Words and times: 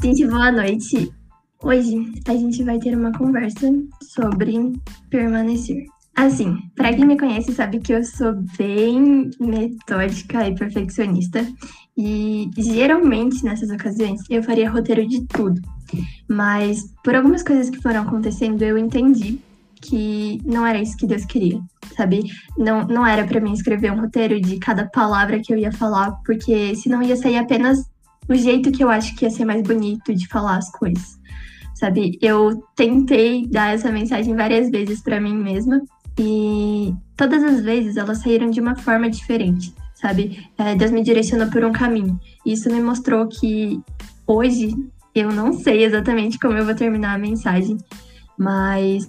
Gente, 0.00 0.24
boa 0.28 0.52
noite. 0.52 1.12
Hoje 1.60 2.12
a 2.28 2.32
gente 2.32 2.62
vai 2.62 2.78
ter 2.78 2.96
uma 2.96 3.10
conversa 3.18 3.68
sobre 4.00 4.72
permanecer. 5.10 5.86
Assim, 6.14 6.56
para 6.76 6.94
quem 6.94 7.04
me 7.04 7.18
conhece 7.18 7.52
sabe 7.52 7.80
que 7.80 7.92
eu 7.92 8.04
sou 8.04 8.32
bem 8.56 9.28
metódica 9.40 10.46
e 10.46 10.54
perfeccionista 10.54 11.44
e 11.96 12.48
geralmente 12.56 13.44
nessas 13.44 13.70
ocasiões 13.70 14.20
eu 14.30 14.40
faria 14.40 14.70
roteiro 14.70 15.04
de 15.06 15.26
tudo. 15.26 15.60
Mas 16.28 16.94
por 17.02 17.16
algumas 17.16 17.42
coisas 17.42 17.68
que 17.68 17.82
foram 17.82 18.02
acontecendo 18.02 18.62
eu 18.62 18.78
entendi 18.78 19.40
que 19.80 20.40
não 20.44 20.64
era 20.64 20.80
isso 20.80 20.96
que 20.96 21.08
Deus 21.08 21.24
queria, 21.24 21.60
sabe? 21.96 22.22
Não, 22.56 22.86
não 22.86 23.04
era 23.04 23.26
para 23.26 23.40
mim 23.40 23.52
escrever 23.52 23.90
um 23.90 24.00
roteiro 24.00 24.40
de 24.40 24.58
cada 24.60 24.86
palavra 24.86 25.40
que 25.40 25.52
eu 25.52 25.58
ia 25.58 25.72
falar, 25.72 26.12
porque 26.24 26.76
senão 26.76 27.02
ia 27.02 27.16
sair 27.16 27.36
apenas 27.36 27.84
o 28.28 28.34
jeito 28.34 28.70
que 28.70 28.84
eu 28.84 28.90
acho 28.90 29.14
que 29.16 29.24
ia 29.24 29.30
ser 29.30 29.44
mais 29.44 29.62
bonito 29.62 30.14
de 30.14 30.28
falar 30.28 30.56
as 30.56 30.70
coisas, 30.70 31.18
sabe? 31.74 32.18
Eu 32.20 32.62
tentei 32.76 33.46
dar 33.48 33.74
essa 33.74 33.90
mensagem 33.90 34.34
várias 34.34 34.70
vezes 34.70 35.00
para 35.00 35.20
mim 35.20 35.36
mesma 35.36 35.80
e 36.18 36.92
todas 37.16 37.42
as 37.42 37.62
vezes 37.62 37.96
elas 37.96 38.18
saíram 38.18 38.50
de 38.50 38.60
uma 38.60 38.76
forma 38.76 39.08
diferente, 39.08 39.72
sabe? 39.94 40.46
É, 40.58 40.74
Deus 40.74 40.90
me 40.90 41.02
direcionou 41.02 41.48
por 41.48 41.64
um 41.64 41.72
caminho. 41.72 42.18
E 42.44 42.52
isso 42.52 42.70
me 42.70 42.80
mostrou 42.82 43.28
que 43.28 43.80
hoje 44.26 44.74
eu 45.14 45.30
não 45.30 45.52
sei 45.52 45.84
exatamente 45.84 46.38
como 46.38 46.56
eu 46.58 46.64
vou 46.64 46.74
terminar 46.74 47.14
a 47.14 47.18
mensagem, 47.18 47.78
mas 48.36 49.06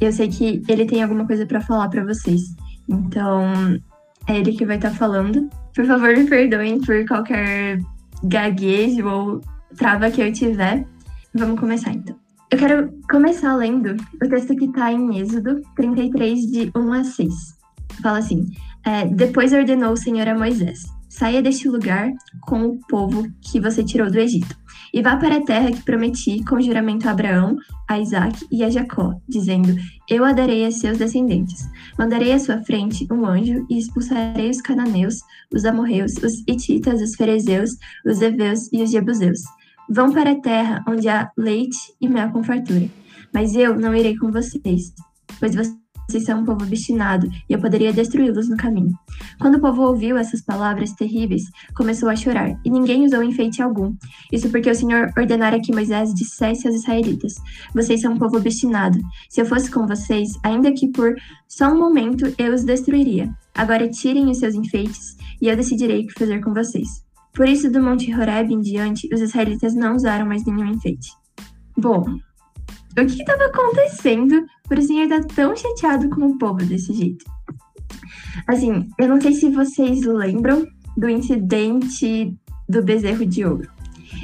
eu 0.00 0.12
sei 0.12 0.28
que 0.28 0.62
ele 0.68 0.86
tem 0.86 1.02
alguma 1.02 1.26
coisa 1.26 1.44
para 1.44 1.60
falar 1.60 1.88
para 1.88 2.04
vocês. 2.04 2.40
Então, 2.88 3.78
é 4.26 4.38
ele 4.38 4.52
que 4.52 4.66
vai 4.66 4.76
estar 4.76 4.90
tá 4.90 4.96
falando. 4.96 5.48
Por 5.74 5.86
favor, 5.86 6.16
me 6.16 6.28
perdoem 6.28 6.80
por 6.80 7.06
qualquer 7.06 7.78
gaguejo 8.22 9.06
ou 9.06 9.40
trava 9.76 10.10
que 10.10 10.20
eu 10.20 10.32
tiver. 10.32 10.86
Vamos 11.34 11.58
começar 11.58 11.92
então. 11.92 12.16
Eu 12.50 12.58
quero 12.58 12.92
começar 13.08 13.54
lendo 13.54 13.96
o 14.20 14.28
texto 14.28 14.56
que 14.56 14.64
está 14.64 14.92
em 14.92 15.18
Êxodo 15.18 15.60
33, 15.76 16.40
de 16.50 16.72
1 16.76 16.92
a 16.92 17.04
6. 17.04 17.34
Fala 18.02 18.18
assim: 18.18 18.46
é, 18.84 19.06
Depois 19.06 19.52
ordenou 19.52 19.92
o 19.92 19.96
Senhor 19.96 20.26
a 20.26 20.36
Moisés: 20.36 20.82
Saia 21.10 21.42
deste 21.42 21.68
lugar 21.68 22.12
com 22.42 22.62
o 22.66 22.78
povo 22.88 23.28
que 23.42 23.60
você 23.60 23.82
tirou 23.82 24.08
do 24.08 24.16
Egito 24.16 24.56
e 24.94 25.02
vá 25.02 25.16
para 25.16 25.38
a 25.38 25.44
terra 25.44 25.72
que 25.72 25.82
prometi 25.82 26.42
com 26.44 26.60
juramento 26.60 27.08
a 27.08 27.10
Abraão, 27.10 27.56
a 27.88 27.98
Isaac 27.98 28.46
e 28.50 28.62
a 28.62 28.70
Jacó, 28.70 29.20
dizendo: 29.28 29.74
Eu 30.08 30.24
a 30.24 30.32
darei 30.32 30.64
a 30.64 30.70
seus 30.70 30.98
descendentes. 30.98 31.68
Mandarei 31.98 32.32
à 32.32 32.38
sua 32.38 32.62
frente 32.62 33.08
um 33.10 33.26
anjo 33.26 33.66
e 33.68 33.76
expulsarei 33.76 34.50
os 34.50 34.60
cananeus, 34.60 35.16
os 35.52 35.64
amorreus, 35.64 36.12
os 36.18 36.44
hititas, 36.46 37.02
os 37.02 37.16
ferezeus, 37.16 37.70
os 38.06 38.22
heveus 38.22 38.72
e 38.72 38.80
os 38.80 38.92
jebuseus. 38.92 39.40
Vão 39.90 40.12
para 40.12 40.30
a 40.30 40.40
terra 40.40 40.84
onde 40.88 41.08
há 41.08 41.28
leite 41.36 41.76
e 42.00 42.08
mel 42.08 42.30
com 42.30 42.44
fartura. 42.44 42.88
Mas 43.34 43.56
eu 43.56 43.76
não 43.76 43.96
irei 43.96 44.16
com 44.16 44.30
vocês, 44.30 44.94
pois 45.40 45.56
vocês 45.56 45.89
vocês 46.10 46.24
são 46.24 46.40
um 46.40 46.44
povo 46.44 46.64
obstinado, 46.64 47.30
e 47.48 47.52
eu 47.52 47.60
poderia 47.60 47.92
destruí-los 47.92 48.48
no 48.48 48.56
caminho. 48.56 48.92
Quando 49.40 49.56
o 49.56 49.60
povo 49.60 49.82
ouviu 49.82 50.16
essas 50.18 50.42
palavras 50.42 50.92
terríveis, 50.92 51.44
começou 51.74 52.08
a 52.08 52.16
chorar, 52.16 52.58
e 52.64 52.70
ninguém 52.70 53.04
usou 53.04 53.22
enfeite 53.22 53.62
algum. 53.62 53.94
Isso 54.32 54.50
porque 54.50 54.70
o 54.70 54.74
Senhor 54.74 55.12
ordenara 55.16 55.60
que 55.60 55.72
Moisés 55.72 56.12
dissesse 56.12 56.66
aos 56.66 56.76
israelitas: 56.76 57.34
Vocês 57.72 58.00
são 58.00 58.14
um 58.14 58.18
povo 58.18 58.38
obstinado. 58.38 58.98
Se 59.28 59.40
eu 59.40 59.46
fosse 59.46 59.70
com 59.70 59.86
vocês, 59.86 60.32
ainda 60.42 60.72
que 60.72 60.88
por 60.88 61.14
só 61.46 61.68
um 61.68 61.78
momento, 61.78 62.34
eu 62.36 62.52
os 62.52 62.64
destruiria. 62.64 63.32
Agora 63.54 63.88
tirem 63.88 64.30
os 64.30 64.38
seus 64.38 64.54
enfeites, 64.54 65.16
e 65.40 65.48
eu 65.48 65.56
decidirei 65.56 66.02
o 66.02 66.06
que 66.08 66.18
fazer 66.18 66.40
com 66.40 66.52
vocês. 66.52 67.04
Por 67.32 67.48
isso, 67.48 67.70
do 67.70 67.80
Monte 67.80 68.12
Horeb 68.12 68.52
em 68.52 68.60
diante, 68.60 69.08
os 69.14 69.20
israelitas 69.20 69.74
não 69.74 69.94
usaram 69.94 70.26
mais 70.26 70.44
nenhum 70.44 70.66
enfeite. 70.66 71.10
Bom, 71.76 72.04
o 72.98 73.06
que 73.06 73.22
estava 73.22 73.44
acontecendo 73.44 74.44
o 74.78 74.82
senhor 74.82 75.04
estar 75.04 75.24
tão 75.24 75.56
chateado 75.56 76.08
com 76.10 76.26
o 76.26 76.38
povo 76.38 76.64
desse 76.64 76.92
jeito? 76.92 77.24
Assim, 78.46 78.88
eu 78.98 79.08
não 79.08 79.20
sei 79.20 79.32
se 79.32 79.50
vocês 79.50 80.02
lembram 80.02 80.66
do 80.96 81.08
incidente 81.08 82.34
do 82.68 82.82
bezerro 82.82 83.26
de 83.26 83.44
ouro. 83.44 83.68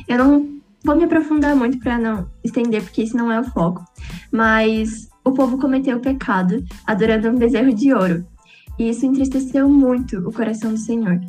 Eu 0.09 0.19
não 0.19 0.61
vou 0.85 0.97
me 0.97 1.05
aprofundar 1.05 1.57
muito 1.57 1.79
para 1.79 1.99
não 1.99 2.31
estender, 2.45 2.83
porque 2.83 3.03
isso 3.03 3.17
não 3.17 3.31
é 3.31 3.41
o 3.41 3.45
foco. 3.45 3.85
Mas 4.31 5.09
o 5.25 5.33
povo 5.33 5.59
cometeu 5.59 5.97
o 5.97 6.01
pecado 6.01 6.65
adorando 6.87 7.29
um 7.29 7.37
bezerro 7.37 7.75
de 7.75 7.93
ouro. 7.93 8.25
E 8.79 8.91
isso 8.91 9.07
entristeceu 9.07 9.69
muito 9.69 10.19
o 10.19 10.33
coração 10.33 10.73
do 10.73 10.79
Senhor 10.79 11.21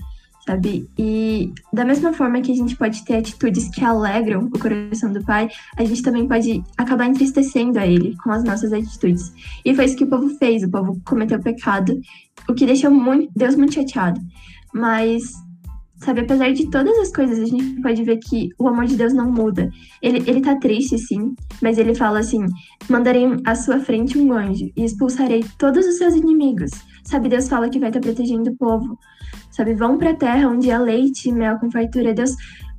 sabe? 0.48 0.90
E 0.98 1.52
da 1.74 1.84
mesma 1.84 2.14
forma 2.14 2.42
que 2.42 2.54
a 2.54 2.56
gente 2.56 2.78
pode 2.78 3.04
ter 3.04 3.18
atitudes 3.18 3.70
que 3.70 3.84
alegram 3.84 4.46
o 4.46 4.58
coração 4.58 5.12
do 5.12 5.24
Pai, 5.26 5.50
a 5.76 5.84
gente 5.84 6.02
também 6.02 6.26
pode 6.26 6.64
acabar 6.78 7.06
entristecendo 7.06 7.78
a 7.78 7.86
Ele 7.86 8.16
com 8.24 8.32
as 8.32 8.46
nossas 8.46 8.72
atitudes. 8.72 9.34
E 9.66 9.76
foi 9.76 9.86
isso 9.86 9.98
que 9.98 10.06
o 10.06 10.10
povo 10.10 10.30
fez, 10.38 10.64
o 10.64 10.72
povo 10.72 11.02
cometeu 11.06 11.40
pecado, 11.42 12.00
o 12.50 12.54
que 12.54 12.66
deixou 12.66 12.90
muito, 12.90 13.30
Deus 13.36 13.56
muito 13.56 13.74
chateado. 13.74 14.22
Mas, 14.74 15.34
sabe, 15.98 16.22
apesar 16.22 16.54
de 16.54 16.70
todas 16.70 16.98
as 16.98 17.12
coisas, 17.12 17.40
a 17.40 17.46
gente 17.46 17.82
pode 17.82 18.02
ver 18.06 18.18
que 18.18 18.50
o 18.58 18.70
amor 18.70 18.86
de 18.86 18.96
Deus 18.96 19.14
não 19.14 19.30
muda. 19.30 19.70
Ele, 20.02 20.24
ele 20.30 20.40
tá 20.40 20.56
triste, 20.56 20.98
sim, 20.98 21.36
mas 21.62 21.78
ele 21.78 21.94
fala 21.94 22.20
assim: 22.20 22.46
mandarei 22.90 23.26
à 23.46 23.54
sua 23.54 23.82
frente 23.82 24.18
um 24.18 24.32
anjo 24.32 24.72
e 24.78 24.86
expulsarei 24.86 25.44
todos 25.58 25.86
os 25.86 25.98
seus 25.98 26.16
inimigos. 26.16 26.72
Sabe, 27.04 27.28
Deus 27.28 27.50
fala 27.50 27.70
que 27.70 27.80
vai 27.80 27.90
estar 27.90 28.00
protegendo 28.00 28.52
o 28.52 28.56
povo 28.56 28.98
sabe? 29.58 29.74
Vão 29.74 29.98
para 29.98 30.12
a 30.12 30.16
terra 30.16 30.48
onde 30.48 30.70
há 30.70 30.80
leite 30.80 31.30
e 31.30 31.32
mel 31.32 31.58
com 31.58 31.72
fartura. 31.72 32.14
Deus, 32.14 32.36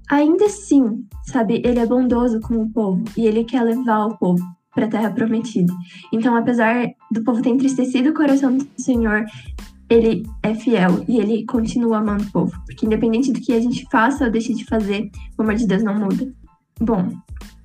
ainda 0.09 0.47
assim, 0.47 1.05
sabe? 1.27 1.61
Ele 1.65 1.81
é 1.81 1.87
bondoso 1.87 2.41
com 2.41 2.55
o 2.55 2.71
povo 2.71 3.03
e 3.17 3.27
ele 3.27 3.43
quer 3.43 3.63
levar 3.63 4.07
o 4.07 4.17
povo 4.17 4.43
para 4.73 4.87
a 4.87 4.89
terra 4.89 5.11
prometida. 5.11 5.73
Então, 6.13 6.37
apesar 6.37 6.87
do 7.11 7.25
povo 7.25 7.43
ter 7.43 7.51
entristecido 7.51 8.11
o 8.11 8.15
coração 8.15 8.57
do 8.57 8.67
Senhor, 8.77 9.25
ele 9.91 10.23
é 10.43 10.55
fiel 10.55 11.05
e 11.09 11.19
ele 11.19 11.45
continua 11.47 11.99
amando 11.99 12.23
o 12.23 12.31
povo. 12.31 12.53
Porque 12.65 12.87
independente 12.87 13.33
do 13.33 13.41
que 13.41 13.53
a 13.53 13.61
gente 13.61 13.85
faça 13.91 14.27
ou 14.27 14.31
deixe 14.31 14.55
de 14.55 14.65
fazer, 14.65 15.11
o 15.37 15.43
amor 15.43 15.57
de 15.57 15.67
Deus 15.67 15.83
não 15.83 15.99
muda. 15.99 16.33
Bom, 16.81 17.09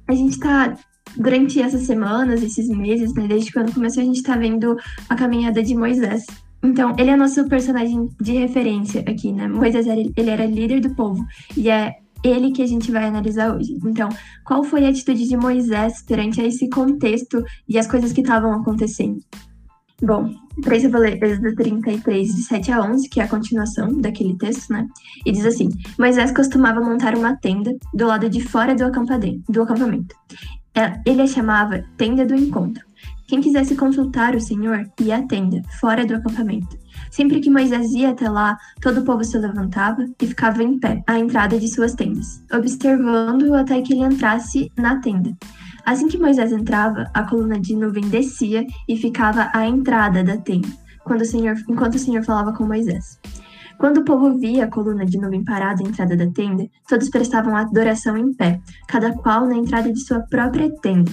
a 0.07 0.15
gente 0.15 0.31
está 0.31 0.75
durante 1.15 1.61
essas 1.61 1.83
semanas, 1.83 2.41
esses 2.41 2.67
meses, 2.67 3.13
né, 3.13 3.27
desde 3.27 3.53
quando 3.53 3.73
começou, 3.73 4.01
a 4.01 4.05
gente 4.05 4.15
está 4.15 4.35
vendo 4.35 4.75
a 5.07 5.15
caminhada 5.15 5.61
de 5.61 5.75
Moisés. 5.75 6.25
Então, 6.63 6.95
ele 6.97 7.09
é 7.09 7.15
nosso 7.15 7.45
personagem 7.49 8.09
de 8.21 8.33
referência 8.33 9.01
aqui, 9.01 9.33
né? 9.33 9.47
Moisés, 9.47 9.85
ele 9.85 10.29
era 10.29 10.45
líder 10.45 10.79
do 10.79 10.95
povo. 10.95 11.25
E 11.57 11.69
é 11.69 11.95
ele 12.23 12.51
que 12.51 12.61
a 12.61 12.65
gente 12.65 12.89
vai 12.89 13.03
analisar 13.03 13.53
hoje. 13.53 13.77
Então, 13.85 14.07
qual 14.45 14.63
foi 14.63 14.85
a 14.85 14.89
atitude 14.89 15.27
de 15.27 15.35
Moisés 15.35 16.01
perante 16.03 16.41
esse 16.41 16.69
contexto 16.69 17.43
e 17.67 17.77
as 17.77 17.85
coisas 17.85 18.13
que 18.13 18.21
estavam 18.21 18.53
acontecendo? 18.53 19.19
Bom, 20.01 20.33
para 20.61 20.77
isso 20.77 20.87
eu 20.87 20.91
vou 20.91 21.01
ler 21.01 21.21
Êxodo 21.21 21.53
33, 21.55 22.35
de 22.35 22.43
7 22.43 22.71
a 22.71 22.81
11, 22.81 23.09
que 23.09 23.19
é 23.19 23.23
a 23.23 23.27
continuação 23.27 23.99
daquele 23.99 24.37
texto, 24.37 24.71
né? 24.71 24.87
E 25.25 25.31
diz 25.31 25.45
assim: 25.45 25.69
Moisés 25.99 26.31
costumava 26.31 26.81
montar 26.81 27.15
uma 27.17 27.35
tenda 27.37 27.71
do 27.93 28.07
lado 28.07 28.29
de 28.29 28.41
fora 28.41 28.75
do 28.75 28.85
acampamento. 28.85 30.15
É, 30.75 30.99
ele 31.05 31.21
a 31.21 31.27
chamava 31.27 31.83
Tenda 31.97 32.25
do 32.25 32.33
Encontro 32.33 32.83
quem 33.27 33.41
quisesse 33.41 33.75
consultar 33.75 34.35
o 34.35 34.41
Senhor 34.41 34.85
ia 34.99 35.17
à 35.17 35.21
tenda, 35.23 35.61
fora 35.79 36.05
do 36.05 36.15
acampamento. 36.15 36.77
Sempre 37.09 37.39
que 37.39 37.49
Moisés 37.49 37.91
ia 37.91 38.09
até 38.09 38.29
lá, 38.29 38.57
todo 38.81 39.01
o 39.01 39.05
povo 39.05 39.23
se 39.23 39.37
levantava 39.37 40.05
e 40.21 40.27
ficava 40.27 40.63
em 40.63 40.79
pé 40.79 41.03
à 41.07 41.17
entrada 41.17 41.59
de 41.59 41.67
suas 41.67 41.93
tendas, 41.93 42.41
observando-o 42.51 43.53
até 43.53 43.81
que 43.81 43.93
ele 43.93 44.03
entrasse 44.03 44.71
na 44.77 44.99
tenda. 44.99 45.35
Assim 45.85 46.07
que 46.07 46.17
Moisés 46.17 46.51
entrava, 46.51 47.09
a 47.13 47.23
coluna 47.23 47.59
de 47.59 47.75
nuvem 47.75 48.07
descia 48.07 48.65
e 48.87 48.97
ficava 48.97 49.49
à 49.53 49.67
entrada 49.67 50.23
da 50.23 50.37
tenda, 50.37 50.67
quando 51.03 51.21
o 51.21 51.25
Senhor, 51.25 51.55
enquanto 51.69 51.95
o 51.95 51.99
Senhor 51.99 52.23
falava 52.23 52.53
com 52.53 52.65
Moisés. 52.65 53.19
Quando 53.77 53.97
o 53.97 54.05
povo 54.05 54.37
via 54.37 54.65
a 54.65 54.69
coluna 54.69 55.05
de 55.05 55.17
nuvem 55.17 55.43
parada 55.43 55.83
à 55.83 55.87
entrada 55.87 56.15
da 56.15 56.29
tenda, 56.31 56.67
todos 56.87 57.09
prestavam 57.09 57.55
adoração 57.55 58.15
em 58.15 58.33
pé, 58.33 58.61
cada 58.87 59.11
qual 59.13 59.45
na 59.45 59.57
entrada 59.57 59.91
de 59.91 59.99
sua 59.99 60.21
própria 60.21 60.73
tenda, 60.81 61.11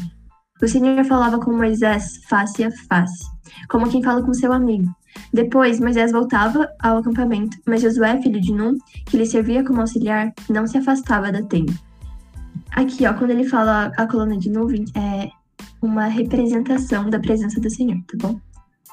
o 0.62 0.68
Senhor 0.68 1.04
falava 1.04 1.38
com 1.38 1.52
Moisés 1.52 2.20
face 2.28 2.64
a 2.64 2.70
face, 2.70 3.24
como 3.68 3.88
quem 3.88 4.02
fala 4.02 4.22
com 4.22 4.34
seu 4.34 4.52
amigo. 4.52 4.88
Depois, 5.32 5.80
Moisés 5.80 6.12
voltava 6.12 6.68
ao 6.78 6.98
acampamento, 6.98 7.56
mas 7.66 7.82
Josué, 7.82 8.20
filho 8.22 8.40
de 8.40 8.52
Num, 8.52 8.76
que 9.06 9.16
lhe 9.16 9.26
servia 9.26 9.64
como 9.64 9.80
auxiliar, 9.80 10.32
não 10.48 10.66
se 10.66 10.78
afastava 10.78 11.32
da 11.32 11.42
tenda. 11.42 11.72
Aqui, 12.72 13.06
ó, 13.06 13.14
quando 13.14 13.30
ele 13.30 13.44
fala 13.44 13.92
a 13.96 14.06
coluna 14.06 14.36
de 14.36 14.50
nuvem, 14.50 14.84
é 14.94 15.30
uma 15.82 16.06
representação 16.06 17.08
da 17.08 17.18
presença 17.18 17.60
do 17.60 17.70
Senhor, 17.70 17.98
tá 18.06 18.28
bom? 18.28 18.40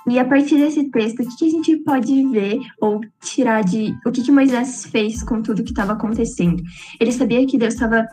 E 0.10 0.18
a 0.18 0.25
partir 0.25 0.58
desse 0.58 0.90
texto, 0.90 1.22
o 1.22 1.38
que, 1.38 1.46
a 1.46 1.50
gente 1.50 1.75
pode 1.78 2.28
ver 2.30 2.62
ou 2.80 3.02
tirar 3.19 3.62
de 3.62 3.94
o 4.06 4.12
que, 4.12 4.24
que 4.24 4.31
Moisés 4.31 4.86
fez 4.86 5.22
com 5.22 5.42
tudo 5.42 5.64
que 5.64 5.72
estava 5.72 5.94
acontecendo? 5.94 6.64
Ele 6.98 7.12
sabia 7.12 7.46
que 7.46 7.58
Deus 7.58 7.74
estava 7.74 8.08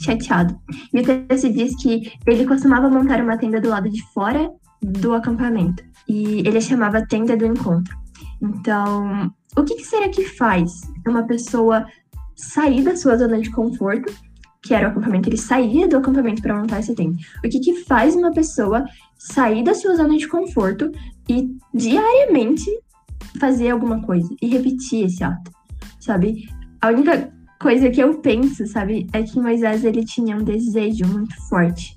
chateado. 0.00 0.58
E 0.92 1.00
o 1.00 1.04
texto 1.04 1.52
diz 1.52 1.74
que 1.76 2.12
ele 2.26 2.46
costumava 2.46 2.88
montar 2.88 3.22
uma 3.22 3.36
tenda 3.36 3.60
do 3.60 3.68
lado 3.68 3.88
de 3.88 4.02
fora 4.12 4.50
do 4.82 5.14
acampamento. 5.14 5.82
E 6.08 6.40
ele 6.40 6.60
chamava 6.60 7.06
tenda 7.06 7.36
do 7.36 7.46
encontro. 7.46 7.96
Então, 8.42 9.32
o 9.56 9.62
que, 9.62 9.74
que 9.74 9.84
será 9.84 10.08
que 10.08 10.24
faz 10.24 10.80
uma 11.06 11.26
pessoa 11.26 11.86
sair 12.34 12.82
da 12.82 12.96
sua 12.96 13.16
zona 13.16 13.40
de 13.40 13.50
conforto 13.50 14.12
que 14.62 14.74
era 14.74 14.88
o 14.88 14.90
acampamento, 14.90 15.28
ele 15.28 15.36
saía 15.36 15.88
do 15.88 15.96
acampamento 15.96 16.42
para 16.42 16.56
montar 16.56 16.78
essa 16.78 16.94
tenda. 16.94 17.16
O 17.44 17.48
que, 17.48 17.60
que 17.60 17.84
faz 17.84 18.14
uma 18.14 18.32
pessoa 18.32 18.84
sair 19.18 19.62
da 19.64 19.74
sua 19.74 19.96
zona 19.96 20.16
de 20.16 20.28
conforto 20.28 20.90
e 21.28 21.48
diariamente 21.74 22.66
fazer 23.38 23.70
alguma 23.70 24.02
coisa 24.02 24.28
e 24.40 24.48
repetir 24.48 25.06
esse 25.06 25.22
ato, 25.24 25.50
sabe? 25.98 26.48
A 26.80 26.88
única 26.88 27.32
coisa 27.60 27.90
que 27.90 28.02
eu 28.02 28.14
penso, 28.14 28.66
sabe, 28.66 29.06
é 29.12 29.22
que 29.22 29.38
Moisés 29.38 29.84
ele 29.84 30.02
tinha 30.04 30.34
um 30.34 30.42
desejo 30.42 31.06
muito 31.06 31.36
forte, 31.48 31.96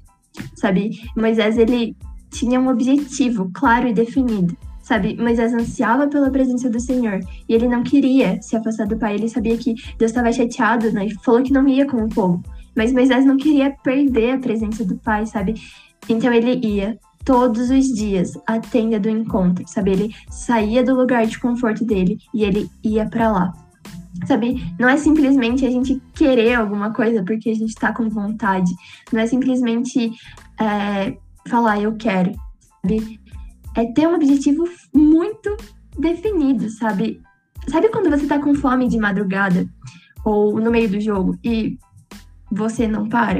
sabe? 0.55 1.01
Moisés 1.15 1.57
ele 1.57 1.95
tinha 2.29 2.59
um 2.59 2.67
objetivo 2.67 3.49
claro 3.53 3.87
e 3.87 3.93
definido, 3.93 4.57
sabe? 4.81 5.15
Moisés 5.15 5.53
ansiava 5.53 6.07
pela 6.07 6.29
presença 6.29 6.69
do 6.69 6.79
Senhor 6.79 7.21
e 7.47 7.53
ele 7.53 7.69
não 7.69 7.81
queria 7.81 8.41
se 8.41 8.57
afastar 8.57 8.85
do 8.87 8.97
Pai. 8.97 9.15
Ele 9.15 9.29
sabia 9.29 9.57
que 9.57 9.73
Deus 9.97 10.11
estava 10.11 10.33
chateado, 10.33 10.91
né? 10.91 11.05
E 11.05 11.13
falou 11.23 11.41
que 11.41 11.53
não 11.53 11.65
ia 11.67 11.87
com 11.87 12.03
o 12.03 12.09
povo. 12.09 12.43
Mas 12.75 12.91
Moisés 12.91 13.25
não 13.25 13.37
queria 13.37 13.71
perder 13.83 14.31
a 14.31 14.39
presença 14.39 14.83
do 14.83 14.97
Pai, 14.97 15.25
sabe? 15.25 15.53
Então 16.09 16.33
ele 16.33 16.59
ia 16.67 16.99
todos 17.23 17.69
os 17.69 17.87
dias 17.93 18.33
à 18.45 18.59
tenda 18.59 18.99
do 18.99 19.09
encontro, 19.09 19.63
sabe? 19.65 19.91
Ele 19.91 20.15
saía 20.29 20.83
do 20.83 20.93
lugar 20.93 21.25
de 21.25 21.39
conforto 21.39 21.85
dele 21.85 22.17
e 22.33 22.43
ele 22.43 22.69
ia 22.83 23.07
para 23.07 23.31
lá. 23.31 23.62
Sabe, 24.25 24.73
não 24.79 24.87
é 24.87 24.97
simplesmente 24.97 25.65
a 25.65 25.69
gente 25.69 26.01
querer 26.13 26.55
alguma 26.55 26.93
coisa 26.93 27.23
porque 27.23 27.49
a 27.49 27.55
gente 27.55 27.75
tá 27.75 27.91
com 27.91 28.09
vontade. 28.09 28.71
Não 29.11 29.19
é 29.19 29.27
simplesmente 29.27 30.11
é, 30.59 31.17
falar 31.47 31.81
eu 31.81 31.95
quero, 31.95 32.33
sabe? 32.81 33.19
É 33.75 33.85
ter 33.91 34.07
um 34.07 34.15
objetivo 34.15 34.65
muito 34.93 35.55
definido, 35.97 36.69
sabe? 36.69 37.21
Sabe 37.67 37.89
quando 37.89 38.09
você 38.09 38.27
tá 38.27 38.39
com 38.39 38.53
fome 38.55 38.87
de 38.87 38.97
madrugada 38.97 39.67
ou 40.23 40.59
no 40.59 40.71
meio 40.71 40.89
do 40.89 40.99
jogo 40.99 41.37
e 41.43 41.77
você 42.51 42.87
não 42.87 43.07
para? 43.09 43.39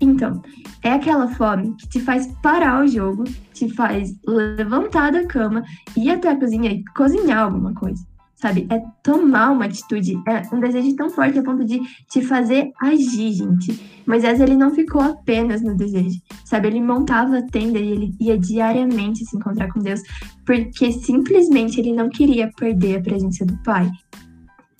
Então, 0.00 0.42
é 0.82 0.92
aquela 0.92 1.28
fome 1.28 1.74
que 1.74 1.88
te 1.88 2.00
faz 2.00 2.26
parar 2.42 2.84
o 2.84 2.86
jogo, 2.86 3.24
te 3.52 3.68
faz 3.70 4.14
levantar 4.26 5.10
da 5.10 5.26
cama, 5.26 5.64
ir 5.96 6.10
até 6.10 6.30
a 6.30 6.38
cozinha 6.38 6.70
e 6.70 6.84
cozinhar 6.94 7.44
alguma 7.44 7.72
coisa. 7.74 8.06
Sabe? 8.36 8.66
É 8.70 8.78
tomar 9.02 9.50
uma 9.50 9.64
atitude, 9.64 10.22
é 10.28 10.42
um 10.54 10.60
desejo 10.60 10.94
tão 10.94 11.08
forte 11.08 11.38
a 11.38 11.42
ponto 11.42 11.64
de 11.64 11.80
te 12.10 12.20
fazer 12.20 12.70
agir, 12.82 13.32
gente. 13.32 13.80
Moisés, 14.06 14.40
ele 14.40 14.54
não 14.54 14.70
ficou 14.70 15.00
apenas 15.00 15.62
no 15.62 15.74
desejo, 15.74 16.20
sabe? 16.44 16.68
Ele 16.68 16.82
montava 16.82 17.38
a 17.38 17.42
tenda 17.42 17.78
e 17.78 17.90
ele 17.90 18.14
ia 18.20 18.38
diariamente 18.38 19.24
se 19.24 19.36
encontrar 19.36 19.72
com 19.72 19.80
Deus, 19.80 20.02
porque 20.44 20.92
simplesmente 20.92 21.80
ele 21.80 21.94
não 21.94 22.10
queria 22.10 22.50
perder 22.56 22.98
a 22.98 23.02
presença 23.02 23.44
do 23.46 23.56
Pai. 23.62 23.90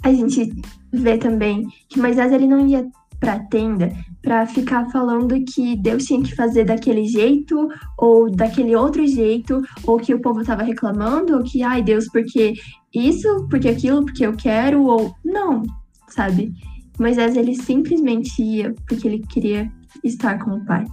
A 0.02 0.12
gente 0.12 0.52
vê 0.92 1.16
também 1.16 1.66
que 1.88 1.98
Moisés, 1.98 2.30
ele 2.32 2.46
não 2.46 2.66
ia 2.66 2.86
para 3.18 3.38
tenda 3.38 3.92
para 4.22 4.44
ficar 4.44 4.90
falando 4.90 5.40
que 5.44 5.76
Deus 5.76 6.04
tinha 6.04 6.20
que 6.20 6.34
fazer 6.34 6.64
daquele 6.64 7.04
jeito 7.04 7.68
ou 7.96 8.28
daquele 8.28 8.74
outro 8.74 9.06
jeito, 9.06 9.62
ou 9.84 9.98
que 9.98 10.12
o 10.12 10.20
povo 10.20 10.40
estava 10.40 10.64
reclamando, 10.64 11.36
ou 11.36 11.44
que, 11.44 11.62
ai 11.62 11.80
Deus, 11.80 12.06
porque 12.10 12.54
isso, 12.92 13.46
porque 13.48 13.68
aquilo, 13.68 14.04
porque 14.04 14.26
eu 14.26 14.32
quero, 14.34 14.82
ou 14.84 15.14
não, 15.24 15.62
sabe? 16.08 16.52
Moisés 16.98 17.36
ele 17.36 17.54
simplesmente 17.54 18.42
ia 18.42 18.74
porque 18.88 19.06
ele 19.06 19.18
queria 19.20 19.70
estar 20.02 20.42
com 20.42 20.52
o 20.52 20.64
Pai, 20.64 20.84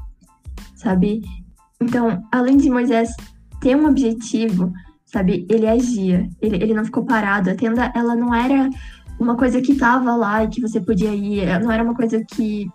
sabe? 0.75 1.22
Então, 1.81 2.24
além 2.31 2.58
de 2.58 2.70
Moisés 2.70 3.10
ter 3.60 3.75
um 3.75 3.88
objetivo, 3.88 4.72
sabe, 5.06 5.46
ele 5.50 5.68
agia, 5.68 6.30
ele, 6.42 6.58
ele 6.58 6.74
não 6.74 6.86
ficou 6.86 7.06
parado. 7.06 7.50
A 7.50 7.56
tenda, 7.56 7.92
ela 7.96 8.16
não 8.16 8.34
era 8.34 8.70
uma 9.19 9.36
coisa 9.36 9.62
que 9.62 9.75
tava 9.75 10.15
lá 10.15 10.44
e 10.44 10.50
que 10.50 10.62
você 10.62 10.80
podia 10.80 11.13
ir, 11.13 11.60
não 11.62 11.71
era 11.71 11.83
uma 11.83 11.95
coisa 11.95 12.24
que, 12.24 12.69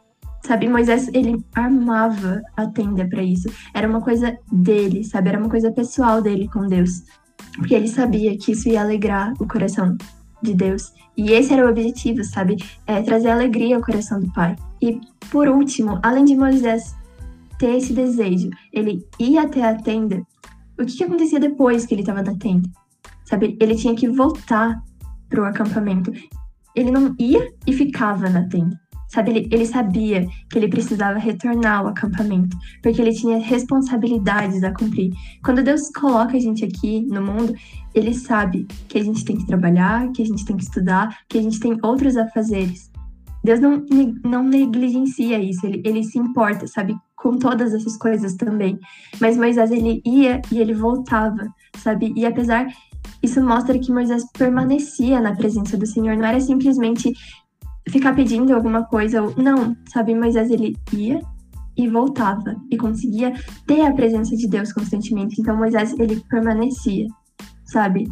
sabe, 0.44 0.69
Moisés, 0.69 1.08
ele 1.12 1.44
armava 1.55 2.40
a 2.56 2.67
tenda 2.67 3.06
para 3.06 3.23
isso. 3.23 3.49
Era 3.75 3.88
uma 3.88 4.00
coisa 4.00 4.37
dele, 4.50 5.05
sabe? 5.05 5.29
Era 5.29 5.38
uma 5.38 5.49
coisa 5.49 5.70
pessoal 5.73 6.23
dele 6.23 6.49
com 6.49 6.67
Deus. 6.67 7.02
Porque 7.56 7.75
ele 7.75 7.88
sabia 7.88 8.37
que 8.37 8.52
isso 8.52 8.69
ia 8.69 8.81
alegrar 8.81 9.32
o 9.40 9.46
coração 9.46 9.96
de 10.43 10.55
Deus. 10.55 10.93
E 11.17 11.32
esse 11.32 11.52
era 11.52 11.67
o 11.67 11.70
objetivo, 11.70 12.23
sabe? 12.25 12.56
É 12.87 13.02
trazer 13.02 13.31
alegria 13.31 13.76
ao 13.76 13.82
coração 13.82 14.20
do 14.20 14.32
Pai. 14.32 14.55
E 14.81 15.00
por 15.31 15.49
último, 15.49 15.99
além 16.02 16.25
de 16.25 16.37
Moisés 16.37 16.96
ter 17.58 17.76
esse 17.76 17.93
desejo, 17.93 18.50
ele 18.73 19.05
ia 19.19 19.43
até 19.43 19.62
a 19.64 19.75
tenda. 19.75 20.23
O 20.79 20.87
que, 20.87 20.96
que 20.96 21.05
acontecia 21.05 21.40
depois 21.40 21.85
que 21.85 21.94
ele 21.94 22.02
estava 22.02 22.23
na 22.23 22.37
tenda? 22.37 22.69
Sabe? 23.25 23.56
Ele 23.61 23.75
tinha 23.75 23.94
que 23.94 24.08
voltar 24.08 24.81
para 25.29 25.43
o 25.43 25.45
acampamento. 25.45 26.13
Ele 26.75 26.91
não 26.91 27.15
ia 27.19 27.53
e 27.67 27.73
ficava 27.73 28.29
na 28.29 28.49
tenda. 28.49 28.79
Sabe, 29.09 29.31
ele, 29.31 29.49
ele 29.51 29.65
sabia 29.65 30.29
que 30.51 30.59
ele 30.59 30.69
precisava 30.69 31.19
retornar 31.19 31.79
ao 31.79 31.89
acampamento, 31.89 32.55
porque 32.83 33.01
ele 33.01 33.15
tinha 33.15 33.39
responsabilidades 33.39 34.63
a 34.63 34.73
cumprir. 34.73 35.11
Quando 35.43 35.63
Deus 35.63 35.89
coloca 35.91 36.37
a 36.37 36.41
gente 36.41 36.63
aqui 36.63 37.01
no 37.07 37.23
mundo, 37.23 37.55
ele 37.95 38.13
sabe 38.13 38.67
que 38.87 38.99
a 38.99 39.03
gente 39.03 39.25
tem 39.25 39.39
que 39.39 39.47
trabalhar, 39.47 40.13
que 40.13 40.21
a 40.21 40.27
gente 40.27 40.45
tem 40.45 40.59
que 40.59 40.65
estudar, 40.65 41.21
que 41.27 41.39
a 41.39 41.43
gente 41.43 41.59
tem 41.59 41.79
outros 41.83 42.19
afazeres. 42.19 42.91
Deus 43.43 43.61
não, 43.61 43.83
não 44.25 44.43
negligencia 44.43 45.39
isso, 45.41 45.65
ele, 45.67 45.81
ele 45.87 46.05
se 46.05 46.19
importa, 46.19 46.67
sabe, 46.67 46.95
com 47.17 47.39
todas 47.39 47.73
essas 47.73 47.97
coisas 47.97 48.35
também. 48.35 48.79
Mas 49.19 49.39
Moisés, 49.39 49.71
ele 49.71 50.03
ia 50.05 50.43
e 50.53 50.59
ele 50.59 50.75
voltava, 50.75 51.49
sabe? 51.79 52.13
E 52.15 52.27
apesar 52.27 52.67
isso 53.23 53.43
mostra 53.43 53.79
que 53.79 53.93
Moisés 53.93 54.25
permanecia 54.37 55.21
na 55.21 55.35
presença 55.35 55.77
do 55.77 55.87
Senhor, 55.87 56.17
não 56.17 56.25
era 56.25 56.41
simplesmente 56.41 57.13
ficar 57.89 58.15
pedindo 58.15 58.55
alguma 58.55 58.85
coisa, 58.85 59.23
ou, 59.23 59.35
não, 59.37 59.77
sabe? 59.93 60.15
Moisés 60.15 60.51
ele 60.51 60.77
ia 60.93 61.21
e 61.77 61.89
voltava 61.89 62.57
e 62.71 62.77
conseguia 62.77 63.33
ter 63.67 63.83
a 63.83 63.93
presença 63.93 64.37
de 64.37 64.49
Deus 64.49 64.73
constantemente. 64.73 65.41
Então 65.41 65.57
Moisés 65.57 65.95
ele 65.99 66.23
permanecia, 66.29 67.07
sabe? 67.65 68.09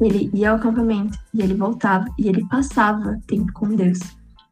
Ele 0.00 0.30
ia 0.32 0.50
ao 0.50 0.56
acampamento 0.56 1.18
e 1.34 1.42
ele 1.42 1.54
voltava 1.54 2.06
e 2.18 2.28
ele 2.28 2.46
passava 2.48 3.18
tempo 3.26 3.52
com 3.52 3.74
Deus. 3.74 3.98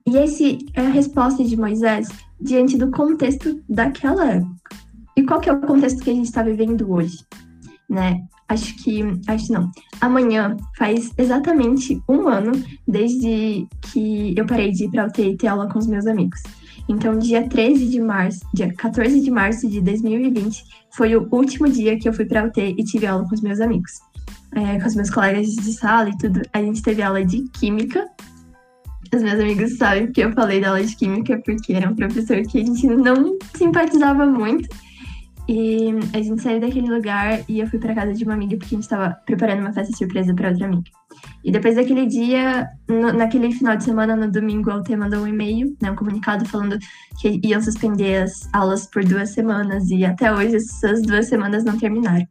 E 0.06 0.16
esse 0.16 0.58
é 0.74 0.86
a 0.86 0.90
resposta 0.90 1.44
de 1.44 1.56
Moisés 1.56 2.08
diante 2.40 2.76
do 2.76 2.90
contexto 2.90 3.60
daquela 3.68 4.32
época. 4.32 4.76
E 5.16 5.22
qual 5.22 5.40
que 5.40 5.48
é 5.48 5.52
o 5.52 5.60
contexto 5.60 6.02
que 6.02 6.10
a 6.10 6.14
gente 6.14 6.26
está 6.26 6.42
vivendo 6.42 6.90
hoje? 6.92 7.24
Né? 7.88 8.22
Acho 8.48 8.76
que. 8.82 9.02
Acho 9.26 9.52
não. 9.52 9.70
Amanhã 10.00 10.56
faz 10.76 11.12
exatamente 11.16 12.00
um 12.08 12.28
ano 12.28 12.52
desde 12.86 13.66
que 13.82 14.34
eu 14.36 14.46
parei 14.46 14.70
de 14.70 14.84
ir 14.84 14.90
para 14.90 15.06
UTI 15.06 15.36
ter 15.36 15.48
aula 15.48 15.68
com 15.68 15.78
os 15.78 15.86
meus 15.86 16.06
amigos. 16.06 16.42
Então, 16.88 17.18
dia 17.18 17.48
13 17.48 17.88
de 17.88 18.00
março, 18.00 18.40
dia 18.54 18.72
14 18.72 19.20
de 19.20 19.30
março 19.30 19.68
de 19.68 19.80
2020, 19.80 20.64
foi 20.94 21.16
o 21.16 21.28
último 21.32 21.68
dia 21.68 21.98
que 21.98 22.08
eu 22.08 22.12
fui 22.12 22.24
para 22.24 22.44
UT 22.44 22.60
e 22.60 22.84
tive 22.84 23.06
aula 23.06 23.26
com 23.28 23.34
os 23.34 23.40
meus 23.40 23.60
amigos. 23.60 23.92
É, 24.54 24.78
com 24.78 24.86
os 24.86 24.94
meus 24.94 25.10
colegas 25.10 25.48
de 25.48 25.72
sala 25.72 26.08
e 26.08 26.16
tudo. 26.18 26.40
A 26.52 26.62
gente 26.62 26.80
teve 26.82 27.02
aula 27.02 27.24
de 27.24 27.42
química. 27.58 28.06
Os 29.14 29.22
meus 29.22 29.40
amigos 29.40 29.76
sabem 29.76 30.10
que 30.12 30.20
eu 30.20 30.32
falei 30.32 30.60
da 30.60 30.68
aula 30.68 30.84
de 30.84 30.94
química 30.96 31.40
porque 31.44 31.72
era 31.72 31.90
um 31.90 31.94
professor 31.94 32.40
que 32.42 32.60
a 32.60 32.64
gente 32.64 32.86
não 32.86 33.36
simpatizava 33.54 34.24
muito. 34.24 34.68
E 35.48 35.90
a 36.12 36.20
gente 36.20 36.42
saiu 36.42 36.60
daquele 36.60 36.90
lugar 36.90 37.40
e 37.48 37.60
eu 37.60 37.68
fui 37.68 37.78
para 37.78 37.94
casa 37.94 38.12
de 38.12 38.24
uma 38.24 38.34
amiga 38.34 38.56
porque 38.56 38.74
a 38.74 38.78
gente 38.78 38.84
estava 38.84 39.16
preparando 39.24 39.60
uma 39.60 39.72
festa 39.72 39.96
surpresa 39.96 40.34
para 40.34 40.50
outra 40.50 40.66
amiga. 40.66 40.90
E 41.44 41.52
depois 41.52 41.76
daquele 41.76 42.04
dia, 42.06 42.68
no, 42.88 43.12
naquele 43.12 43.52
final 43.52 43.76
de 43.76 43.84
semana, 43.84 44.16
no 44.16 44.30
domingo, 44.30 44.70
a 44.70 44.76
UT 44.76 44.96
mandou 44.96 45.20
um 45.20 45.26
e-mail, 45.28 45.76
né, 45.80 45.90
um 45.90 45.94
comunicado 45.94 46.44
falando 46.46 46.76
que 47.20 47.40
iam 47.44 47.62
suspender 47.62 48.24
as 48.24 48.48
aulas 48.52 48.86
por 48.86 49.04
duas 49.04 49.30
semanas 49.30 49.88
e 49.88 50.04
até 50.04 50.32
hoje 50.32 50.56
essas 50.56 51.02
duas 51.02 51.26
semanas 51.26 51.64
não 51.64 51.78
terminaram. 51.78 52.26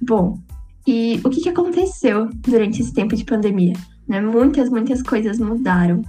Bom, 0.00 0.38
e 0.86 1.20
o 1.22 1.28
que, 1.28 1.42
que 1.42 1.48
aconteceu 1.50 2.30
durante 2.38 2.80
esse 2.80 2.94
tempo 2.94 3.14
de 3.14 3.24
pandemia? 3.24 3.74
Né? 4.08 4.22
Muitas, 4.22 4.70
muitas 4.70 5.02
coisas 5.02 5.38
mudaram. 5.38 6.02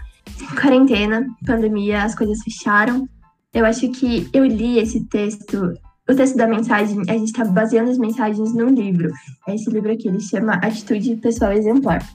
Quarentena, 0.59 1.27
pandemia, 1.45 2.03
as 2.03 2.15
coisas 2.15 2.41
fecharam. 2.41 3.07
Eu 3.53 3.65
acho 3.65 3.89
que 3.91 4.27
eu 4.33 4.45
li 4.45 4.79
esse 4.79 5.05
texto 5.05 5.73
o 6.09 6.13
texto 6.13 6.35
da 6.35 6.47
mensagem, 6.47 7.01
a 7.07 7.13
gente 7.13 7.27
está 7.27 7.45
baseando 7.45 7.89
as 7.89 7.97
mensagens 7.97 8.53
num 8.53 8.69
livro. 8.69 9.09
Esse 9.47 9.69
livro 9.69 9.91
aqui, 9.91 10.09
ele 10.09 10.19
chama 10.19 10.53
Atitude 10.55 11.15
Pessoal 11.17 11.53
Exemplar. 11.53 12.05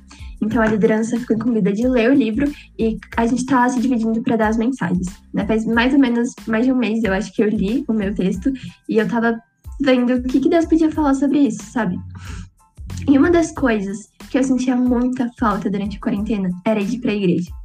Então, 0.42 0.62
a 0.62 0.66
liderança 0.66 1.18
ficou 1.18 1.37
incumbida 1.37 1.73
de 1.73 1.88
ler 1.88 2.11
o 2.11 2.14
livro 2.14 2.52
e 2.78 2.99
a 3.16 3.26
gente 3.26 3.40
está 3.40 3.68
se 3.68 3.80
dividindo 3.80 4.23
para 4.23 4.37
dar 4.37 4.49
as 4.49 4.59
mensagens. 4.59 5.07
Né? 5.33 5.47
Faz 5.47 5.64
mais 5.64 5.95
ou 5.95 5.99
menos 5.99 6.35
mais 6.47 6.66
de 6.66 6.73
um 6.73 6.76
mês, 6.76 7.02
eu 7.02 7.12
acho 7.12 7.33
que 7.33 7.42
eu 7.42 7.49
li 7.49 7.85
o 7.88 7.92
meu 7.92 8.14
texto 8.14 8.52
e 8.88 8.99
eu 8.99 9.04
estava 9.04 9.40
vendo 9.80 10.16
o 10.16 10.23
que, 10.23 10.40
que 10.40 10.50
Deus 10.50 10.66
podia 10.66 10.90
falar 10.92 11.14
sobre 11.14 11.38
isso, 11.38 11.62
sabe? 11.62 11.99
E 13.09 13.16
uma 13.16 13.30
das 13.30 13.52
coisas 13.52 14.11
que 14.30 14.38
eu 14.38 14.45
sentia 14.45 14.76
muita 14.76 15.30
falta 15.38 15.71
durante 15.71 15.97
a 15.97 16.00
quarentena 16.00 16.50
era 16.64 16.80
ir 16.80 17.00
para 17.00 17.11
a 17.11 17.14
igreja 17.14 17.58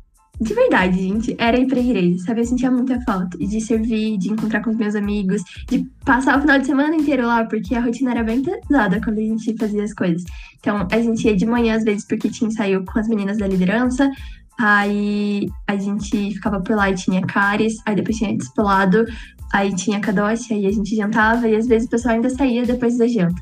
de 0.43 0.53
verdade, 0.53 0.97
gente, 0.97 1.35
era 1.39 1.57
ir 1.59 1.67
pra 1.67 1.79
igreja, 1.79 2.23
sabe? 2.25 2.41
Eu 2.41 2.45
sentia 2.45 2.69
muita 2.69 2.99
falta 3.01 3.37
de 3.37 3.61
servir, 3.61 4.17
de 4.17 4.31
encontrar 4.31 4.61
com 4.61 4.69
os 4.69 4.77
meus 4.77 4.95
amigos, 4.95 5.41
de 5.67 5.85
passar 6.05 6.37
o 6.37 6.41
final 6.41 6.59
de 6.59 6.65
semana 6.65 6.95
inteiro 6.95 7.25
lá, 7.25 7.45
porque 7.45 7.73
a 7.73 7.81
rotina 7.81 8.11
era 8.11 8.23
bem 8.23 8.43
pesada 8.43 9.01
quando 9.01 9.17
a 9.17 9.21
gente 9.21 9.55
fazia 9.57 9.83
as 9.83 9.93
coisas. 9.93 10.23
Então, 10.59 10.87
a 10.91 10.99
gente 10.99 11.25
ia 11.25 11.35
de 11.35 11.45
manhã, 11.45 11.75
às 11.75 11.83
vezes, 11.83 12.05
porque 12.05 12.29
tinha 12.29 12.49
ensaio 12.49 12.83
com 12.85 12.99
as 12.99 13.07
meninas 13.07 13.37
da 13.37 13.47
liderança, 13.47 14.09
Aí 14.59 15.49
a 15.67 15.75
gente 15.75 16.31
ficava 16.33 16.61
por 16.61 16.75
lá 16.75 16.89
e 16.89 16.95
tinha 16.95 17.21
cáries, 17.21 17.75
aí 17.85 17.95
depois 17.95 18.17
tinha 18.17 18.37
despolado, 18.37 19.05
aí 19.51 19.75
tinha 19.75 19.99
cadoce, 19.99 20.53
aí 20.53 20.67
a 20.67 20.71
gente 20.71 20.95
jantava 20.95 21.47
e 21.47 21.55
às 21.55 21.67
vezes 21.67 21.87
o 21.87 21.89
pessoal 21.89 22.15
ainda 22.15 22.29
saía 22.29 22.65
depois 22.65 22.97
da 22.97 23.07
janta. 23.07 23.41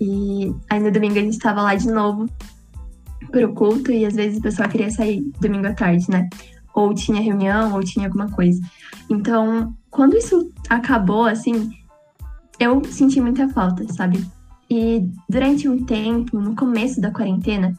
E 0.00 0.54
aí 0.70 0.80
no 0.80 0.92
domingo 0.92 1.18
a 1.18 1.22
gente 1.22 1.32
estava 1.32 1.62
lá 1.62 1.74
de 1.74 1.88
novo 1.88 2.28
pro 3.30 3.52
culto 3.52 3.90
e 3.90 4.04
às 4.04 4.14
vezes 4.14 4.38
o 4.38 4.42
pessoal 4.42 4.68
queria 4.68 4.90
sair 4.90 5.22
domingo 5.40 5.66
à 5.66 5.72
tarde, 5.72 6.06
né? 6.10 6.28
Ou 6.74 6.94
tinha 6.94 7.20
reunião, 7.20 7.74
ou 7.74 7.82
tinha 7.82 8.06
alguma 8.06 8.30
coisa. 8.30 8.60
Então, 9.10 9.74
quando 9.90 10.16
isso 10.16 10.50
acabou, 10.68 11.24
assim, 11.24 11.70
eu 12.58 12.82
senti 12.84 13.20
muita 13.20 13.48
falta, 13.48 13.84
sabe? 13.92 14.24
E 14.70 15.08
durante 15.28 15.68
um 15.68 15.84
tempo, 15.84 16.38
no 16.38 16.54
começo 16.54 17.00
da 17.00 17.10
quarentena, 17.10 17.74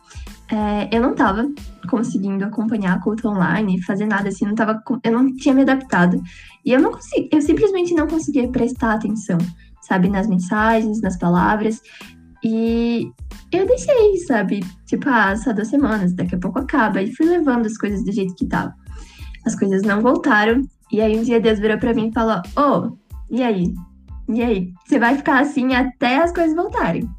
é, 0.52 0.90
eu 0.92 1.02
não 1.02 1.14
tava 1.14 1.48
conseguindo 1.88 2.44
acompanhar 2.44 3.00
culto 3.02 3.28
online, 3.28 3.82
fazer 3.84 4.06
nada 4.06 4.30
assim, 4.30 4.46
não 4.46 4.56
tava, 4.56 4.82
eu 5.04 5.12
não 5.12 5.36
tinha 5.36 5.54
me 5.54 5.62
adaptado. 5.62 6.20
E 6.66 6.72
eu 6.72 6.82
não 6.82 6.92
consegui, 6.92 7.30
eu 7.32 7.42
simplesmente 7.42 7.94
não 7.94 8.08
conseguia 8.08 8.48
prestar 8.50 8.94
atenção, 8.94 9.38
sabe, 9.82 10.10
nas 10.10 10.28
mensagens, 10.28 11.02
nas 11.02 11.18
palavras. 11.18 11.80
E 12.44 13.12
eu 13.52 13.66
deixei, 13.66 14.18
sabe? 14.28 14.62
Tipo, 14.86 15.10
ah, 15.10 15.36
só 15.36 15.54
duas 15.54 15.68
semanas, 15.68 16.14
daqui 16.14 16.36
a 16.36 16.40
pouco 16.40 16.60
acaba. 16.60 17.02
E 17.02 17.14
fui 17.14 17.26
levando 17.26 17.66
as 17.66 17.78
coisas 17.78 18.04
do 18.04 18.12
jeito 18.12 18.36
que 18.36 18.46
tava. 18.46 18.74
As 19.46 19.56
coisas 19.56 19.82
não 19.82 20.02
voltaram. 20.02 20.62
E 20.92 21.02
aí 21.02 21.18
um 21.18 21.24
dia 21.24 21.40
Deus 21.40 21.60
virou 21.60 21.78
pra 21.78 21.94
mim 21.94 22.10
e 22.10 22.14
falou: 22.14 22.42
Ô, 22.58 22.62
oh, 22.62 22.98
e 23.30 23.44
aí? 23.44 23.74
E 24.30 24.42
aí? 24.42 24.74
Você 24.86 25.00
vai 25.00 25.18
ficar 25.18 25.42
assim 25.42 25.74
até 25.74 26.18
as 26.18 26.32
coisas 26.32 26.56
voltarem? 26.56 27.10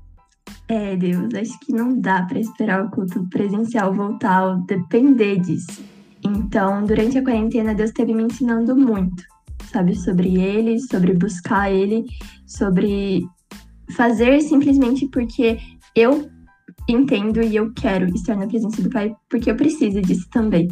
É, 0.69 0.95
Deus, 0.97 1.35
acho 1.35 1.59
que 1.61 1.73
não 1.73 2.01
dá 2.01 2.23
para 2.23 2.39
esperar 2.39 2.85
o 2.85 2.91
culto 2.91 3.27
presencial 3.29 3.93
voltar 3.93 4.47
ou 4.47 4.57
depender 4.67 5.41
disso. 5.41 5.83
Então, 6.23 6.85
durante 6.85 7.19
a 7.19 7.25
quarentena, 7.25 7.75
Deus 7.75 7.91
teve 7.91 8.15
me 8.15 8.23
ensinando 8.23 8.77
muito, 8.77 9.25
sabe, 9.73 9.97
sobre 9.97 10.41
ele, 10.41 10.79
sobre 10.79 11.15
buscar 11.15 11.73
ele, 11.73 12.05
sobre 12.47 13.25
fazer 13.97 14.41
simplesmente 14.41 15.09
porque 15.09 15.59
eu 15.95 16.31
entendo 16.89 17.43
e 17.43 17.57
eu 17.57 17.73
quero 17.73 18.07
estar 18.15 18.37
na 18.37 18.47
presença 18.47 18.83
do 18.83 18.91
Pai, 18.91 19.15
porque 19.29 19.51
eu 19.51 19.57
preciso 19.57 20.01
disso 20.01 20.27
também, 20.31 20.69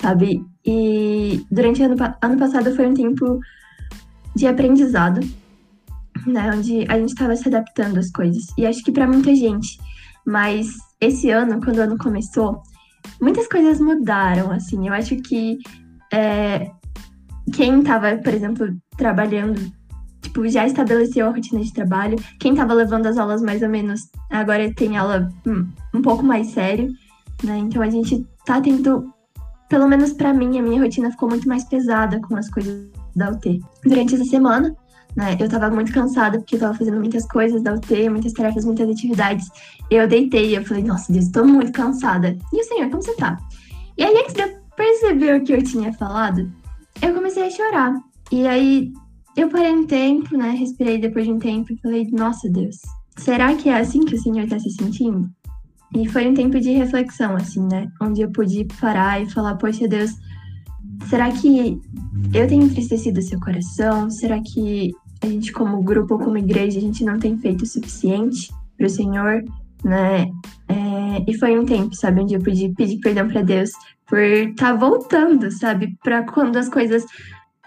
sabe? 0.00 0.44
E 0.64 1.44
durante 1.50 1.82
ano, 1.82 1.96
ano 2.22 2.38
passado 2.38 2.74
foi 2.74 2.86
um 2.86 2.94
tempo 2.94 3.38
de 4.34 4.46
aprendizado, 4.46 5.20
né? 6.26 6.50
Onde 6.54 6.84
a 6.88 6.98
gente 6.98 7.10
estava 7.10 7.36
se 7.36 7.48
adaptando 7.48 7.98
às 7.98 8.10
coisas. 8.10 8.44
E 8.58 8.66
acho 8.66 8.82
que 8.82 8.92
para 8.92 9.06
muita 9.06 9.34
gente. 9.34 9.78
Mas 10.26 10.76
esse 11.00 11.30
ano, 11.30 11.60
quando 11.62 11.78
o 11.78 11.82
ano 11.82 11.96
começou, 11.96 12.60
muitas 13.20 13.48
coisas 13.48 13.80
mudaram, 13.80 14.50
assim. 14.50 14.88
Eu 14.88 14.92
acho 14.92 15.16
que 15.16 15.58
é, 16.12 16.70
quem 17.54 17.78
estava, 17.78 18.16
por 18.16 18.34
exemplo, 18.34 18.76
trabalhando 18.96 19.72
tipo, 20.26 20.48
já 20.48 20.66
estabeleceu 20.66 21.26
a 21.26 21.30
rotina 21.30 21.62
de 21.62 21.72
trabalho. 21.72 22.16
Quem 22.38 22.52
estava 22.52 22.74
levando 22.74 23.06
as 23.06 23.16
aulas 23.16 23.40
mais 23.42 23.62
ou 23.62 23.68
menos, 23.68 24.08
agora 24.30 24.72
tem 24.74 24.96
aula 24.96 25.28
um, 25.46 25.68
um 25.94 26.02
pouco 26.02 26.24
mais 26.24 26.48
sério, 26.48 26.92
né? 27.42 27.58
Então 27.58 27.82
a 27.82 27.90
gente 27.90 28.26
tá 28.44 28.60
tendo, 28.60 29.12
pelo 29.68 29.88
menos 29.88 30.12
para 30.12 30.34
mim, 30.34 30.58
a 30.58 30.62
minha 30.62 30.82
rotina 30.82 31.10
ficou 31.10 31.28
muito 31.28 31.48
mais 31.48 31.64
pesada 31.64 32.20
com 32.20 32.36
as 32.36 32.50
coisas 32.50 32.88
da 33.14 33.30
UT. 33.30 33.60
Durante 33.84 34.14
essa 34.14 34.24
semana, 34.24 34.74
né, 35.14 35.36
eu 35.40 35.48
tava 35.48 35.70
muito 35.70 35.92
cansada 35.92 36.38
porque 36.38 36.56
eu 36.56 36.60
tava 36.60 36.74
fazendo 36.74 36.98
muitas 36.98 37.26
coisas 37.26 37.62
da 37.62 37.72
UT, 37.72 38.08
muitas 38.10 38.32
tarefas, 38.32 38.64
muitas 38.64 38.90
atividades. 38.90 39.48
Eu 39.90 40.06
deitei 40.06 40.50
e 40.50 40.54
eu 40.56 40.64
falei, 40.64 40.82
nossa 40.82 41.12
Deus, 41.12 41.28
tô 41.28 41.44
muito 41.44 41.72
cansada. 41.72 42.36
E 42.52 42.60
o 42.60 42.64
senhor, 42.64 42.90
como 42.90 43.02
você 43.02 43.14
tá? 43.16 43.38
E 43.96 44.04
aí, 44.04 44.14
antes 44.18 44.34
de 44.34 44.42
eu 44.42 44.54
perceber 44.76 45.36
o 45.36 45.42
que 45.42 45.52
eu 45.54 45.62
tinha 45.62 45.92
falado, 45.94 46.52
eu 47.00 47.14
comecei 47.14 47.46
a 47.46 47.50
chorar. 47.50 47.94
E 48.30 48.46
aí, 48.46 48.92
eu 49.36 49.48
parei 49.48 49.72
um 49.72 49.86
tempo, 49.86 50.36
né? 50.36 50.50
Respirei 50.50 50.98
depois 50.98 51.26
de 51.26 51.32
um 51.32 51.38
tempo 51.38 51.72
e 51.72 51.76
falei, 51.76 52.08
nossa 52.10 52.48
Deus, 52.48 52.76
será 53.18 53.54
que 53.54 53.68
é 53.68 53.76
assim 53.76 54.00
que 54.00 54.14
o 54.14 54.20
Senhor 54.20 54.44
está 54.44 54.58
se 54.58 54.70
sentindo? 54.70 55.28
E 55.94 56.08
foi 56.08 56.26
um 56.26 56.34
tempo 56.34 56.58
de 56.58 56.70
reflexão, 56.72 57.36
assim, 57.36 57.62
né? 57.66 57.88
Onde 58.00 58.22
eu 58.22 58.30
pude 58.30 58.66
parar 58.80 59.22
e 59.22 59.30
falar, 59.30 59.54
poxa 59.56 59.86
Deus, 59.86 60.12
será 61.08 61.30
que 61.30 61.78
eu 62.34 62.48
tenho 62.48 62.64
entristecido 62.64 63.20
o 63.20 63.22
seu 63.22 63.38
coração? 63.38 64.10
Será 64.10 64.40
que 64.40 64.90
a 65.22 65.26
gente, 65.26 65.52
como 65.52 65.82
grupo 65.82 66.14
ou 66.14 66.20
como 66.20 66.38
igreja, 66.38 66.78
a 66.78 66.82
gente 66.82 67.04
não 67.04 67.18
tem 67.18 67.38
feito 67.38 67.62
o 67.62 67.66
suficiente 67.66 68.50
para 68.76 68.86
o 68.86 68.90
Senhor, 68.90 69.44
né? 69.84 70.30
É, 70.68 71.24
e 71.26 71.38
foi 71.38 71.58
um 71.58 71.64
tempo, 71.64 71.94
sabe, 71.94 72.20
onde 72.20 72.34
eu 72.34 72.40
pude 72.40 72.70
pedir 72.70 72.98
perdão 72.98 73.28
para 73.28 73.42
Deus 73.42 73.70
por 74.06 74.18
estar 74.18 74.72
tá 74.72 74.74
voltando, 74.74 75.50
sabe, 75.50 75.96
para 76.02 76.22
quando 76.24 76.56
as 76.56 76.68
coisas 76.68 77.04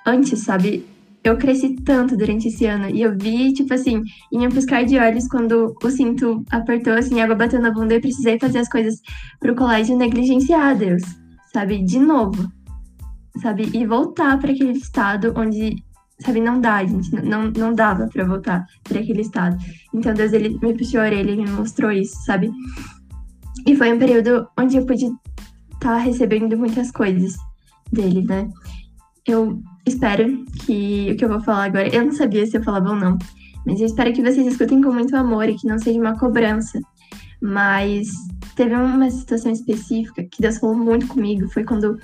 antes, 0.05 0.39
sabe, 0.39 0.85
eu 1.23 1.38
cresci 1.38 1.75
tanto 1.83 2.15
durante 2.15 2.47
esse 2.47 2.65
ano. 2.65 2.89
E 2.89 3.01
eu 3.01 3.15
vi, 3.17 3.53
tipo 3.53 3.73
assim, 3.73 4.01
em 4.31 4.45
um 4.45 4.49
piscar 4.49 4.85
de 4.85 4.97
olhos, 4.97 5.27
quando 5.27 5.75
o 5.83 5.89
cinto 5.89 6.43
apertou, 6.49 6.93
assim, 6.93 7.19
a 7.19 7.25
água 7.25 7.35
bateu 7.35 7.61
na 7.61 7.71
bunda, 7.71 7.95
eu 7.95 8.01
precisei 8.01 8.39
fazer 8.39 8.59
as 8.59 8.69
coisas 8.69 9.01
pro 9.39 9.55
colégio 9.55 9.97
negligenciar 9.97 10.77
Deus, 10.77 11.03
sabe? 11.53 11.83
De 11.83 11.99
novo, 11.99 12.49
sabe? 13.41 13.69
E 13.73 13.85
voltar 13.85 14.39
para 14.39 14.51
aquele 14.51 14.73
estado 14.73 15.33
onde, 15.35 15.83
sabe, 16.19 16.39
não 16.39 16.61
dá, 16.61 16.83
gente. 16.85 17.11
Não, 17.13 17.51
não 17.51 17.73
dava 17.73 18.07
para 18.07 18.23
voltar 18.23 18.65
para 18.83 18.99
aquele 18.99 19.21
estado. 19.21 19.57
Então 19.93 20.13
Deus, 20.13 20.31
ele 20.33 20.57
me 20.61 20.73
puxou 20.73 21.01
a 21.01 21.05
orelha 21.05 21.31
e 21.31 21.38
me 21.38 21.49
mostrou 21.49 21.91
isso, 21.91 22.15
sabe? 22.25 22.49
E 23.67 23.75
foi 23.75 23.93
um 23.93 23.99
período 23.99 24.47
onde 24.57 24.77
eu 24.77 24.85
pude 24.85 25.05
estar 25.05 25.19
tá 25.79 25.97
recebendo 25.97 26.57
muitas 26.57 26.91
coisas 26.91 27.35
dele, 27.91 28.23
né? 28.23 28.49
Eu 29.27 29.61
espero 29.85 30.45
que 30.65 31.11
o 31.11 31.17
que 31.17 31.25
eu 31.25 31.29
vou 31.29 31.41
falar 31.41 31.65
agora, 31.65 31.93
eu 31.93 32.05
não 32.05 32.11
sabia 32.11 32.45
se 32.45 32.57
eu 32.57 32.63
falava 32.63 32.89
ou 32.89 32.95
não, 32.95 33.17
mas 33.65 33.79
eu 33.79 33.85
espero 33.85 34.13
que 34.13 34.21
vocês 34.21 34.47
escutem 34.47 34.81
com 34.81 34.91
muito 34.91 35.15
amor 35.15 35.47
e 35.49 35.55
que 35.55 35.67
não 35.67 35.77
seja 35.77 35.99
uma 35.99 36.17
cobrança. 36.17 36.79
Mas 37.41 38.09
teve 38.55 38.75
uma 38.75 39.09
situação 39.09 39.51
específica 39.51 40.23
que 40.23 40.41
Deus 40.41 40.57
falou 40.57 40.75
muito 40.75 41.07
comigo, 41.07 41.47
foi 41.49 41.63
quando 41.63 41.97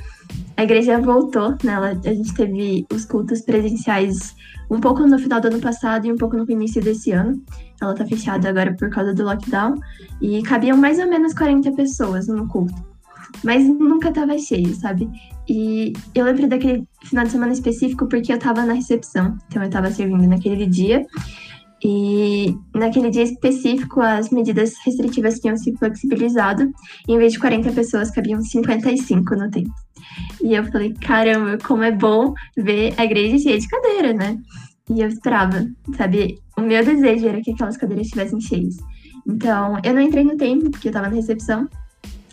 a 0.55 0.63
igreja 0.63 0.99
voltou, 0.99 1.55
né? 1.63 1.75
a 1.75 2.13
gente 2.13 2.33
teve 2.33 2.85
os 2.93 3.05
cultos 3.05 3.41
presenciais 3.41 4.35
um 4.69 4.79
pouco 4.79 5.05
no 5.05 5.19
final 5.19 5.41
do 5.41 5.47
ano 5.47 5.59
passado 5.59 6.07
e 6.07 6.11
um 6.11 6.17
pouco 6.17 6.37
no 6.37 6.49
início 6.49 6.81
desse 6.81 7.11
ano. 7.11 7.41
Ela 7.81 7.93
tá 7.93 8.05
fechada 8.05 8.49
agora 8.49 8.73
por 8.73 8.89
causa 8.89 9.13
do 9.13 9.23
lockdown 9.23 9.75
e 10.21 10.41
cabiam 10.43 10.77
mais 10.77 10.97
ou 10.97 11.09
menos 11.09 11.33
40 11.33 11.73
pessoas 11.73 12.27
no 12.27 12.47
culto 12.47 12.94
mas 13.43 13.63
nunca 13.67 14.11
tava 14.11 14.37
cheio, 14.37 14.73
sabe? 14.75 15.09
E 15.47 15.93
eu 16.13 16.25
lembro 16.25 16.47
daquele 16.47 16.87
final 17.03 17.25
de 17.25 17.31
semana 17.31 17.53
específico 17.53 18.07
porque 18.07 18.33
eu 18.33 18.39
tava 18.39 18.65
na 18.65 18.73
recepção, 18.73 19.37
então 19.47 19.63
eu 19.63 19.69
tava 19.69 19.91
servindo 19.91 20.27
naquele 20.27 20.65
dia. 20.65 21.05
E 21.83 22.57
naquele 22.73 23.11
dia 23.11 23.21
específico, 23.21 24.01
as 24.01 24.31
medidas 24.31 24.73
restritivas 24.83 25.39
tinham 25.39 25.55
se 25.55 25.75
flexibilizado, 25.77 26.71
e 27.07 27.13
em 27.13 27.17
vez 27.17 27.33
de 27.33 27.39
40 27.39 27.71
pessoas, 27.73 28.09
cabiam 28.09 28.41
55 28.41 29.35
no 29.35 29.51
tempo. 29.51 29.73
E 30.41 30.55
eu 30.55 30.63
falei, 30.71 30.93
caramba, 30.93 31.59
como 31.63 31.83
é 31.83 31.91
bom 31.91 32.33
ver 32.57 32.93
a 32.97 33.05
igreja 33.05 33.37
cheia 33.37 33.59
de 33.59 33.67
cadeira, 33.67 34.13
né? 34.13 34.39
E 34.89 35.01
eu 35.01 35.07
esperava, 35.07 35.67
sabe? 35.95 36.39
O 36.57 36.61
meu 36.61 36.83
desejo 36.83 37.27
era 37.27 37.41
que 37.41 37.51
aquelas 37.51 37.77
cadeiras 37.77 38.07
estivessem 38.07 38.39
cheias. 38.39 38.77
Então, 39.27 39.77
eu 39.83 39.93
não 39.93 40.01
entrei 40.01 40.23
no 40.23 40.37
tempo, 40.37 40.71
porque 40.71 40.87
eu 40.87 40.91
tava 40.91 41.09
na 41.09 41.15
recepção, 41.15 41.67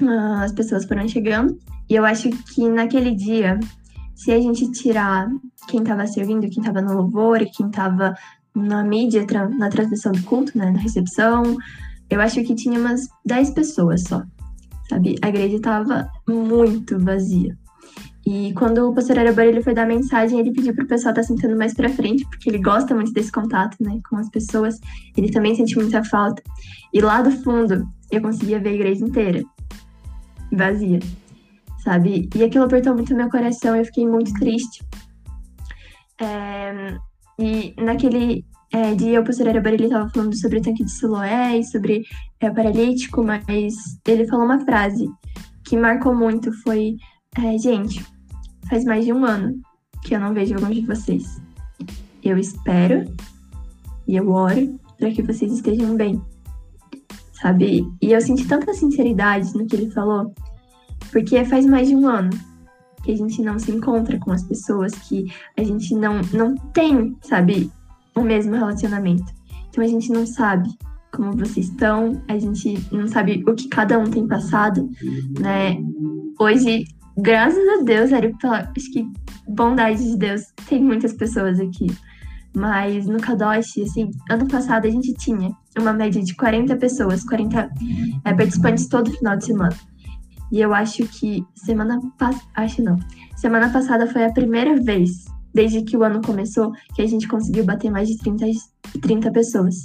ah, 0.00 0.42
as 0.44 0.52
pessoas 0.52 0.84
foram 0.84 1.06
chegando. 1.08 1.58
E 1.88 1.94
eu 1.94 2.04
acho 2.04 2.30
que 2.30 2.68
naquele 2.68 3.14
dia, 3.14 3.58
se 4.14 4.32
a 4.32 4.40
gente 4.40 4.70
tirar 4.72 5.28
quem 5.68 5.80
estava 5.80 6.06
servindo, 6.06 6.48
quem 6.48 6.60
estava 6.60 6.80
no 6.80 6.96
louvor, 6.96 7.38
quem 7.54 7.66
estava 7.66 8.14
na 8.54 8.84
mídia, 8.84 9.26
na 9.58 9.68
transmissão 9.68 10.12
do 10.12 10.22
culto, 10.22 10.56
né, 10.56 10.70
na 10.70 10.78
recepção, 10.78 11.56
eu 12.10 12.20
acho 12.20 12.42
que 12.42 12.54
tinha 12.54 12.78
umas 12.78 13.08
10 13.24 13.50
pessoas 13.50 14.02
só, 14.02 14.22
sabe? 14.88 15.16
A 15.22 15.28
igreja 15.28 15.56
estava 15.56 16.08
muito 16.28 16.98
vazia. 16.98 17.56
E 18.24 18.52
quando 18.52 18.88
o 18.88 18.94
pastor 18.94 19.18
Arabor 19.18 19.44
ele 19.44 19.62
foi 19.62 19.74
dar 19.74 19.86
mensagem, 19.86 20.38
ele 20.38 20.52
pediu 20.52 20.74
para 20.74 20.84
o 20.84 20.88
pessoal 20.88 21.10
estar 21.10 21.22
tá 21.22 21.26
sentando 21.26 21.56
mais 21.56 21.74
para 21.74 21.88
frente, 21.88 22.24
porque 22.28 22.48
ele 22.48 22.58
gosta 22.58 22.94
muito 22.94 23.12
desse 23.12 23.32
contato, 23.32 23.76
né, 23.80 23.98
com 24.08 24.16
as 24.16 24.28
pessoas. 24.30 24.78
Ele 25.16 25.30
também 25.30 25.54
sente 25.54 25.76
muita 25.76 26.04
falta. 26.04 26.42
E 26.92 27.00
lá 27.00 27.20
do 27.20 27.32
fundo, 27.32 27.84
eu 28.10 28.22
conseguia 28.22 28.60
ver 28.60 28.68
a 28.68 28.74
igreja 28.74 29.04
inteira 29.04 29.42
vazia, 30.52 31.00
sabe? 31.82 32.28
E 32.34 32.44
aquilo 32.44 32.64
apertou 32.64 32.94
muito 32.94 33.14
meu 33.14 33.30
coração, 33.30 33.74
eu 33.74 33.84
fiquei 33.84 34.06
muito 34.06 34.32
triste. 34.34 34.84
É, 36.20 36.96
e 37.38 37.74
naquele 37.80 38.44
é, 38.72 38.94
dia, 38.94 39.20
o 39.20 39.24
pastor 39.24 39.48
Arabari, 39.48 39.76
ele 39.76 39.84
estava 39.84 40.08
falando 40.10 40.36
sobre 40.36 40.58
o 40.58 40.62
tanque 40.62 40.84
de 40.84 40.90
Siloé 40.90 41.58
e 41.58 41.64
sobre 41.64 42.04
é, 42.40 42.48
o 42.48 42.54
paralítico, 42.54 43.22
mas 43.22 43.74
ele 44.06 44.26
falou 44.26 44.44
uma 44.44 44.64
frase 44.64 45.08
que 45.64 45.76
marcou 45.76 46.14
muito, 46.14 46.52
foi, 46.62 46.96
é, 47.38 47.58
gente, 47.58 48.04
faz 48.68 48.84
mais 48.84 49.04
de 49.04 49.12
um 49.12 49.24
ano 49.24 49.60
que 50.02 50.14
eu 50.14 50.20
não 50.20 50.34
vejo 50.34 50.54
alguns 50.54 50.74
de 50.74 50.86
vocês. 50.86 51.40
Eu 52.22 52.38
espero 52.38 53.04
e 54.06 54.16
eu 54.16 54.30
oro 54.30 54.78
para 54.98 55.10
que 55.10 55.22
vocês 55.22 55.52
estejam 55.52 55.96
bem 55.96 56.22
sabe? 57.42 57.84
E 58.00 58.12
eu 58.12 58.20
senti 58.20 58.46
tanta 58.46 58.72
sinceridade 58.72 59.52
no 59.54 59.66
que 59.66 59.74
ele 59.74 59.90
falou 59.90 60.32
Porque 61.10 61.44
faz 61.44 61.66
mais 61.66 61.88
de 61.88 61.96
um 61.96 62.06
ano 62.06 62.30
que 63.02 63.10
a 63.10 63.16
gente 63.16 63.42
não 63.42 63.58
se 63.58 63.72
encontra 63.72 64.16
com 64.20 64.30
as 64.30 64.44
pessoas, 64.44 64.92
que 64.92 65.26
a 65.58 65.64
gente 65.64 65.92
não, 65.92 66.20
não 66.32 66.54
tem, 66.72 67.16
sabe, 67.20 67.68
o 68.14 68.20
mesmo 68.20 68.54
relacionamento. 68.54 69.24
Então 69.68 69.82
a 69.82 69.88
gente 69.88 70.12
não 70.12 70.24
sabe 70.24 70.68
como 71.12 71.32
vocês 71.32 71.66
estão, 71.66 72.22
a 72.28 72.38
gente 72.38 72.78
não 72.92 73.08
sabe 73.08 73.42
o 73.44 73.54
que 73.54 73.68
cada 73.68 73.98
um 73.98 74.04
tem 74.04 74.28
passado, 74.28 74.88
né? 75.40 75.76
Hoje, 76.38 76.84
graças 77.18 77.58
a 77.80 77.82
Deus, 77.82 78.10
pela, 78.40 78.70
acho 78.76 78.92
que 78.92 79.04
bondade 79.48 80.02
de 80.02 80.16
Deus, 80.16 80.42
tem 80.68 80.80
muitas 80.80 81.12
pessoas 81.12 81.58
aqui. 81.58 81.86
Mas 82.54 83.06
no 83.06 83.18
Kadosh, 83.18 83.78
assim, 83.78 84.10
ano 84.28 84.46
passado 84.46 84.86
a 84.86 84.90
gente 84.90 85.14
tinha 85.14 85.50
uma 85.78 85.92
média 85.92 86.22
de 86.22 86.34
40 86.34 86.76
pessoas, 86.76 87.24
40 87.24 87.70
é, 88.24 88.34
participantes 88.34 88.86
todo 88.86 89.10
final 89.10 89.36
de 89.36 89.46
semana. 89.46 89.76
E 90.50 90.60
eu 90.60 90.74
acho 90.74 91.06
que 91.06 91.42
semana 91.54 91.98
passada. 92.18 92.44
Acho 92.54 92.82
não. 92.82 92.98
Semana 93.36 93.70
passada 93.70 94.06
foi 94.06 94.24
a 94.24 94.32
primeira 94.32 94.76
vez, 94.76 95.24
desde 95.54 95.82
que 95.82 95.96
o 95.96 96.04
ano 96.04 96.20
começou, 96.20 96.72
que 96.94 97.00
a 97.00 97.06
gente 97.06 97.26
conseguiu 97.26 97.64
bater 97.64 97.90
mais 97.90 98.08
de 98.08 98.18
30, 98.18 98.44
30 99.00 99.32
pessoas. 99.32 99.76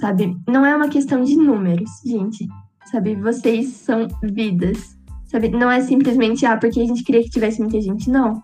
Sabe? 0.00 0.36
Não 0.48 0.64
é 0.64 0.76
uma 0.76 0.88
questão 0.88 1.24
de 1.24 1.36
números, 1.36 1.90
gente. 2.06 2.46
Sabe? 2.86 3.16
Vocês 3.16 3.68
são 3.68 4.06
vidas. 4.22 4.96
Sabe? 5.26 5.48
Não 5.48 5.68
é 5.68 5.80
simplesmente, 5.80 6.46
ah, 6.46 6.56
porque 6.56 6.80
a 6.80 6.86
gente 6.86 7.02
queria 7.02 7.22
que 7.22 7.30
tivesse 7.30 7.60
muita 7.60 7.80
gente. 7.80 8.08
Não. 8.08 8.40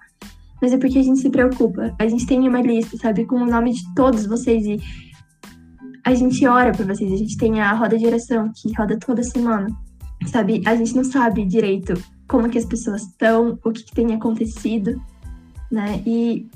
Mas 0.60 0.72
é 0.72 0.78
porque 0.78 0.98
a 0.98 1.02
gente 1.02 1.20
se 1.20 1.30
preocupa. 1.30 1.94
A 1.98 2.06
gente 2.06 2.26
tem 2.26 2.48
uma 2.48 2.60
lista, 2.60 2.96
sabe? 2.96 3.26
Com 3.26 3.36
o 3.36 3.46
nome 3.46 3.72
de 3.72 3.94
todos 3.94 4.26
vocês 4.26 4.64
e 4.66 4.80
a 6.04 6.14
gente 6.14 6.46
ora 6.46 6.72
por 6.72 6.86
vocês. 6.86 7.12
A 7.12 7.16
gente 7.16 7.36
tem 7.36 7.60
a 7.60 7.72
roda 7.72 7.98
de 7.98 8.06
oração 8.06 8.50
que 8.54 8.72
roda 8.76 8.98
toda 8.98 9.22
semana 9.22 9.66
sabe? 10.24 10.62
A 10.64 10.74
gente 10.74 10.94
não 10.94 11.04
sabe 11.04 11.44
direito 11.44 11.94
como 12.28 12.48
que 12.48 12.58
as 12.58 12.64
pessoas 12.64 13.02
estão, 13.02 13.58
o 13.64 13.70
que, 13.70 13.84
que 13.84 13.94
tem 13.94 14.14
acontecido, 14.14 15.00
né? 15.70 16.02
E 16.06 16.46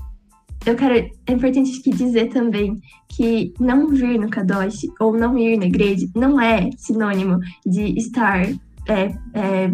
eu 0.66 0.74
quero, 0.76 0.94
é 1.26 1.32
importante 1.32 1.78
aqui 1.78 1.90
dizer 1.90 2.28
também 2.28 2.80
que 3.08 3.52
não 3.58 3.88
vir 3.88 4.18
no 4.18 4.28
Kadosh 4.28 4.86
ou 4.98 5.12
não 5.12 5.36
ir 5.38 5.56
na 5.56 5.66
igreja 5.66 6.06
não 6.14 6.40
é 6.40 6.70
sinônimo 6.76 7.38
de 7.64 7.98
estar, 7.98 8.42
é, 8.88 9.14
é, 9.34 9.70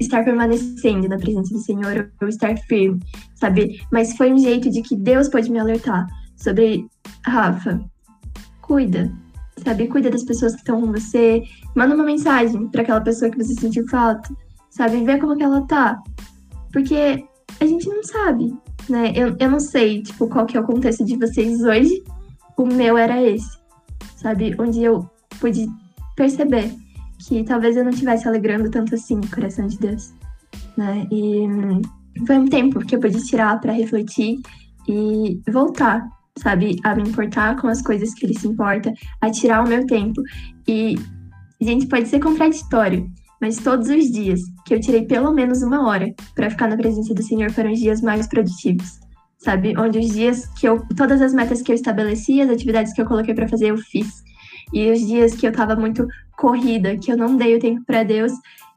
estar 0.00 0.24
permanecendo 0.24 1.08
na 1.08 1.16
presença 1.16 1.54
do 1.54 1.60
Senhor 1.60 2.10
ou 2.20 2.28
estar 2.28 2.56
firme, 2.58 3.00
sabe? 3.34 3.80
Mas 3.92 4.16
foi 4.16 4.32
um 4.32 4.38
jeito 4.38 4.70
de 4.70 4.82
que 4.82 4.96
Deus 4.96 5.28
pode 5.28 5.50
me 5.50 5.58
alertar 5.58 6.06
sobre, 6.36 6.86
Rafa, 7.24 7.80
cuida, 8.60 9.12
sabe? 9.64 9.88
Cuida 9.88 10.10
das 10.10 10.24
pessoas 10.24 10.52
que 10.52 10.60
estão 10.60 10.80
com 10.80 10.92
você. 10.92 11.42
Manda 11.74 11.94
uma 11.94 12.04
mensagem 12.04 12.68
para 12.68 12.82
aquela 12.82 13.00
pessoa 13.00 13.30
que 13.30 13.42
você 13.42 13.54
sentiu 13.54 13.86
falta, 13.88 14.28
sabe? 14.70 15.04
Vê 15.04 15.18
como 15.18 15.36
que 15.36 15.42
ela 15.42 15.62
tá. 15.66 16.00
Porque 16.72 17.24
a 17.60 17.66
gente 17.66 17.88
não 17.88 18.02
sabe, 18.02 18.54
né? 18.88 19.12
Eu, 19.14 19.36
eu 19.38 19.50
não 19.50 19.60
sei, 19.60 20.02
tipo, 20.02 20.28
qual 20.28 20.46
que 20.46 20.56
é 20.56 20.60
o 20.60 20.66
contexto 20.66 21.04
de 21.04 21.16
vocês 21.16 21.62
hoje. 21.62 22.02
O 22.56 22.66
meu 22.66 22.98
era 22.98 23.22
esse, 23.22 23.56
sabe? 24.16 24.54
Onde 24.58 24.82
eu 24.82 25.08
pude 25.40 25.68
perceber 26.16 26.74
que 27.18 27.44
talvez 27.44 27.76
eu 27.76 27.84
não 27.84 27.90
estivesse 27.90 28.28
alegrando 28.28 28.70
tanto 28.70 28.94
assim 28.94 29.18
o 29.18 29.30
coração 29.30 29.66
de 29.66 29.78
Deus, 29.78 30.12
né? 30.76 31.06
E 31.10 31.46
foi 32.26 32.38
um 32.38 32.46
tempo 32.46 32.80
que 32.80 32.96
eu 32.96 33.00
pude 33.00 33.24
tirar 33.26 33.60
para 33.60 33.72
refletir 33.72 34.38
e 34.88 35.40
voltar 35.50 36.08
sabe, 36.38 36.76
a 36.84 36.94
me 36.94 37.02
importar 37.02 37.56
com 37.60 37.68
as 37.68 37.82
coisas 37.82 38.14
que 38.14 38.24
ele 38.24 38.38
se 38.38 38.46
importa, 38.46 38.92
a 39.20 39.30
tirar 39.30 39.64
o 39.64 39.68
meu 39.68 39.86
tempo. 39.86 40.22
E, 40.66 40.94
gente, 41.60 41.86
pode 41.86 42.08
ser 42.08 42.20
contraditório, 42.20 43.10
mas 43.40 43.56
todos 43.56 43.88
os 43.88 44.10
dias 44.10 44.40
que 44.64 44.74
eu 44.74 44.80
tirei 44.80 45.04
pelo 45.04 45.32
menos 45.32 45.62
uma 45.62 45.86
hora 45.86 46.14
para 46.34 46.50
ficar 46.50 46.68
na 46.68 46.76
presença 46.76 47.14
do 47.14 47.22
Senhor 47.22 47.50
foram 47.50 47.72
os 47.72 47.78
dias 47.78 48.00
mais 48.00 48.26
produtivos, 48.26 49.00
sabe? 49.38 49.74
Onde 49.76 49.98
os 49.98 50.10
dias 50.10 50.46
que 50.58 50.66
eu, 50.66 50.82
todas 50.96 51.20
as 51.20 51.34
metas 51.34 51.60
que 51.60 51.72
eu 51.72 51.76
estabeleci, 51.76 52.40
as 52.40 52.50
atividades 52.50 52.92
que 52.92 53.00
eu 53.00 53.06
coloquei 53.06 53.34
para 53.34 53.48
fazer, 53.48 53.70
eu 53.70 53.78
fiz. 53.78 54.22
E 54.72 54.90
os 54.90 55.00
dias 55.06 55.34
que 55.34 55.46
eu 55.46 55.52
tava 55.52 55.76
muito 55.76 56.06
corrida, 56.38 56.96
que 56.96 57.12
eu 57.12 57.16
não 57.16 57.36
dei 57.36 57.56
o 57.56 57.60
tempo 57.60 57.84
para 57.84 58.04
Deus, 58.04 58.32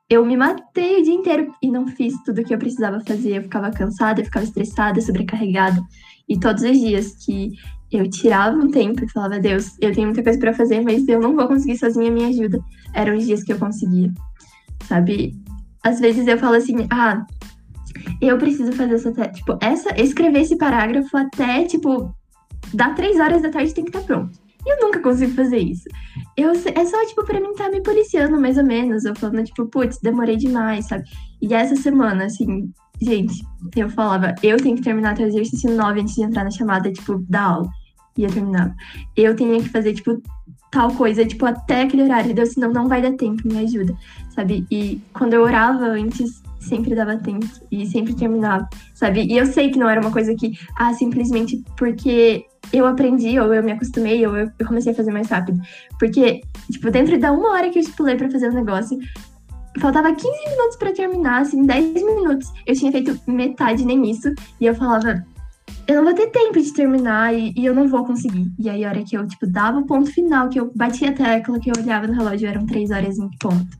eu 0.10 0.26
me 0.26 0.36
matei 0.36 1.00
o 1.00 1.04
dia 1.04 1.14
inteiro 1.14 1.56
e 1.62 1.72
não 1.72 1.88
fiz 1.88 2.14
tudo 2.26 2.42
o 2.42 2.44
que 2.44 2.54
eu 2.54 2.58
precisava 2.58 3.00
fazer. 3.00 3.38
Eu 3.38 3.44
ficava 3.44 3.72
cansada, 3.72 4.20
eu 4.20 4.26
ficava 4.26 4.44
estressada, 4.44 5.00
sobrecarregada. 5.00 5.82
E 6.28 6.38
todos 6.38 6.64
os 6.64 6.78
dias 6.78 7.16
que 7.26 7.54
eu 7.90 8.10
tirava 8.10 8.58
um 8.58 8.70
tempo 8.70 9.06
e 9.06 9.10
falava, 9.10 9.40
Deus, 9.40 9.78
eu 9.80 9.94
tenho 9.94 10.08
muita 10.08 10.24
coisa 10.24 10.38
para 10.38 10.54
fazer, 10.54 10.82
mas 10.82 11.08
eu 11.08 11.20
não 11.22 11.34
vou 11.36 11.48
conseguir 11.48 11.78
sozinha, 11.78 12.12
me 12.12 12.26
ajuda. 12.26 12.60
Eram 12.94 13.16
os 13.16 13.26
dias 13.26 13.44
que 13.44 13.54
eu 13.54 13.58
conseguia, 13.58 14.12
sabe? 14.86 15.34
Às 15.82 16.00
vezes 16.02 16.28
eu 16.28 16.38
falo 16.38 16.56
assim, 16.56 16.88
ah, 16.90 17.26
eu 18.22 18.38
preciso 18.38 18.74
fazer 18.74 18.96
essa, 18.96 19.12
tipo, 19.30 19.58
essa, 19.62 20.02
escrever 20.02 20.42
esse 20.42 20.58
parágrafo 20.58 21.16
até, 21.16 21.64
tipo, 21.66 22.14
dá 22.74 22.94
três 22.94 23.20
horas 23.20 23.42
da 23.42 23.50
tarde 23.50 23.74
tem 23.74 23.86
que 23.86 23.90
estar 23.92 24.02
tá 24.02 24.06
pronto. 24.06 24.41
E 24.66 24.74
eu 24.74 24.86
nunca 24.86 25.00
consigo 25.00 25.34
fazer 25.34 25.58
isso. 25.58 25.84
Eu, 26.38 26.52
é 26.52 26.86
só, 26.86 27.06
tipo, 27.06 27.26
pra 27.26 27.40
mim 27.40 27.52
estar 27.52 27.66
tá 27.66 27.72
me 27.72 27.82
policiando, 27.82 28.40
mais 28.40 28.58
ou 28.58 28.64
menos. 28.64 29.06
Eu 29.06 29.16
falando, 29.16 29.44
tipo, 29.46 29.66
putz, 29.66 30.00
demorei 30.02 30.38
demais, 30.38 30.88
sabe? 30.88 31.04
E 31.42 31.54
essa 31.54 31.76
semana, 31.76 32.26
assim, 32.26 32.72
gente, 33.02 33.44
eu 33.76 33.90
falava, 33.90 34.36
eu 34.44 34.58
tenho 34.58 34.76
que 34.76 34.84
terminar 34.84 35.18
o 35.18 35.24
exercício 35.24 35.76
9 35.76 36.02
antes 36.02 36.16
de 36.16 36.24
entrar 36.24 36.44
na 36.44 36.52
chamada, 36.52 36.92
tipo, 36.92 37.18
da 37.30 37.42
aula. 37.42 37.70
Ia 38.18 38.30
terminar. 38.30 38.76
Eu 39.16 39.36
tinha 39.36 39.62
que 39.62 39.70
fazer, 39.70 39.94
tipo, 39.94 40.22
tal 40.72 40.94
coisa, 40.94 41.26
tipo, 41.26 41.46
até 41.46 41.82
aquele 41.82 42.04
horário. 42.04 42.34
Deus, 42.34 42.54
senão 42.54 42.72
não 42.72 42.88
vai 42.88 43.02
dar 43.02 43.14
tempo, 43.14 43.48
me 43.48 43.60
ajuda, 43.60 43.96
sabe? 44.36 44.66
E 44.70 45.02
quando 45.14 45.34
eu 45.34 45.42
orava 45.42 45.86
antes, 45.86 46.42
sempre 46.60 46.96
dava 46.96 47.18
tempo 47.18 47.46
e 47.72 47.86
sempre 47.86 48.16
terminava, 48.16 48.68
sabe? 48.94 49.24
E 49.24 49.38
eu 49.38 49.46
sei 49.46 49.70
que 49.70 49.80
não 49.80 49.90
era 49.90 50.00
uma 50.00 50.12
coisa 50.12 50.34
que, 50.36 50.54
ah, 50.78 50.94
simplesmente 50.94 51.62
porque 51.76 52.46
eu 52.74 52.86
aprendi, 52.86 53.40
ou 53.40 53.54
eu 53.54 53.64
me 53.64 53.72
acostumei, 53.72 54.26
ou 54.26 54.36
eu, 54.36 54.52
comecei 54.66 54.92
a 54.94 54.96
fazer 54.96 55.12
mais 55.12 55.30
rápido. 55.30 55.60
Porque, 56.00 56.42
tipo, 56.72 56.90
dentro 56.90 57.20
da 57.20 57.32
uma 57.32 57.52
hora 57.52 57.70
que 57.70 57.78
eu 57.78 57.82
estipulei 57.82 58.16
para 58.16 58.30
fazer 58.30 58.50
o 58.50 58.54
negócio, 58.54 58.98
faltava 59.80 60.14
15 60.14 60.28
minutos 60.50 60.78
para 60.78 60.94
terminar, 60.94 61.42
assim, 61.42 61.66
10 61.66 61.94
minutos. 61.94 62.52
Eu 62.66 62.76
tinha 62.76 62.92
feito 62.92 63.20
metade 63.28 63.86
nem 63.86 64.10
isso, 64.10 64.34
e 64.60 64.66
eu 64.66 64.76
falava, 64.76 65.26
eu 65.88 65.96
não 65.96 66.04
vou 66.06 66.14
ter 66.14 66.28
tempo 66.28 66.62
de 66.62 66.74
terminar 66.74 67.34
e, 67.34 67.54
e, 67.56 67.66
eu 67.66 67.74
não 67.74 67.88
vou 67.88 68.06
conseguir. 68.06 68.52
E 68.58 68.70
aí, 68.70 68.86
a 68.86 68.90
hora 68.90 69.04
que 69.04 69.16
eu, 69.16 69.28
tipo, 69.28 69.48
dava 69.48 69.80
o 69.80 69.86
ponto 69.86 70.12
final, 70.12 70.50
que 70.50 70.60
eu 70.60 70.72
batia 70.76 71.10
a 71.10 71.14
tecla, 71.14 71.60
que 71.60 71.70
eu 71.70 71.74
olhava 71.78 72.08
no 72.08 72.14
relógio, 72.14 72.48
eram 72.48 72.66
três 72.66 72.92
horas 72.92 73.18
em 73.18 73.30
ponto. 73.38 73.80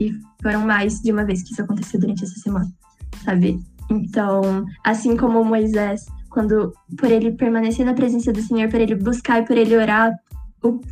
E 0.00 0.12
foram 0.42 0.66
mais 0.66 1.00
de 1.00 1.12
uma 1.12 1.24
vez 1.24 1.42
que 1.42 1.52
isso 1.52 1.62
aconteceu 1.62 2.00
durante 2.00 2.24
essa 2.24 2.34
semana, 2.40 2.68
sabe? 3.24 3.60
Então, 3.90 4.64
assim 4.82 5.16
como 5.16 5.44
Moisés 5.44 6.06
quando 6.32 6.72
por 6.98 7.10
ele 7.10 7.32
permanecer 7.32 7.84
na 7.84 7.94
presença 7.94 8.32
do 8.32 8.40
Senhor, 8.40 8.70
por 8.70 8.80
ele 8.80 8.94
buscar 8.94 9.42
e 9.42 9.46
por 9.46 9.56
ele 9.56 9.76
orar, 9.76 10.12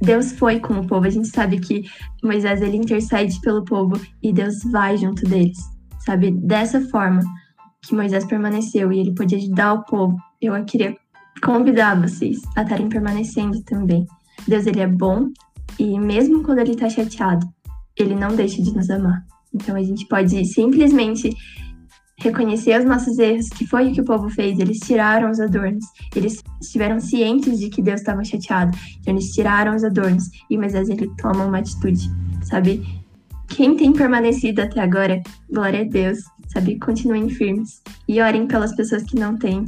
Deus 0.00 0.32
foi 0.32 0.60
com 0.60 0.74
o 0.74 0.86
povo. 0.86 1.06
A 1.06 1.10
gente 1.10 1.28
sabe 1.28 1.58
que 1.58 1.84
Moisés 2.22 2.60
ele 2.60 2.76
intercede 2.76 3.40
pelo 3.40 3.64
povo 3.64 3.98
e 4.22 4.32
Deus 4.32 4.62
vai 4.70 4.96
junto 4.96 5.24
deles, 5.24 5.58
sabe? 6.00 6.30
Dessa 6.30 6.80
forma 6.88 7.22
que 7.82 7.94
Moisés 7.94 8.24
permaneceu 8.26 8.92
e 8.92 9.00
ele 9.00 9.14
podia 9.14 9.38
ajudar 9.38 9.74
o 9.74 9.84
povo. 9.84 10.16
Eu 10.40 10.62
queria 10.64 10.94
convidar 11.42 12.00
vocês 12.00 12.42
a 12.56 12.62
estarem 12.62 12.88
permanecendo 12.88 13.62
também. 13.62 14.06
Deus 14.46 14.66
ele 14.66 14.80
é 14.80 14.86
bom 14.86 15.30
e 15.78 15.98
mesmo 15.98 16.42
quando 16.42 16.58
ele 16.58 16.72
está 16.72 16.88
chateado, 16.88 17.46
ele 17.96 18.14
não 18.14 18.34
deixa 18.34 18.62
de 18.62 18.74
nos 18.74 18.90
amar. 18.90 19.24
Então 19.54 19.74
a 19.74 19.82
gente 19.82 20.06
pode 20.06 20.44
simplesmente 20.44 21.30
reconhecer 22.20 22.78
os 22.78 22.84
nossos 22.84 23.18
erros, 23.18 23.48
que 23.48 23.66
foi 23.66 23.90
o 23.90 23.92
que 23.92 24.00
o 24.00 24.04
povo 24.04 24.28
fez. 24.28 24.58
Eles 24.58 24.78
tiraram 24.78 25.30
os 25.30 25.40
adornos. 25.40 25.84
Eles 26.14 26.42
estiveram 26.60 27.00
cientes 27.00 27.58
de 27.58 27.68
que 27.68 27.82
Deus 27.82 28.00
estava 28.00 28.22
chateado. 28.22 28.76
Então 29.00 29.14
eles 29.14 29.32
tiraram 29.32 29.74
os 29.74 29.82
adornos. 29.82 30.30
E 30.48 30.56
Moisés 30.56 30.88
ele 30.88 31.10
toma 31.16 31.44
uma 31.44 31.58
atitude, 31.58 32.10
sabe? 32.42 33.02
Quem 33.48 33.76
tem 33.76 33.92
permanecido 33.92 34.62
até 34.62 34.80
agora, 34.80 35.20
glória 35.50 35.80
a 35.80 35.84
Deus, 35.84 36.18
sabe? 36.48 36.78
Continuem 36.78 37.28
firmes 37.28 37.82
e 38.06 38.20
orem 38.20 38.46
pelas 38.46 38.74
pessoas 38.76 39.02
que 39.02 39.18
não 39.18 39.36
têm. 39.36 39.64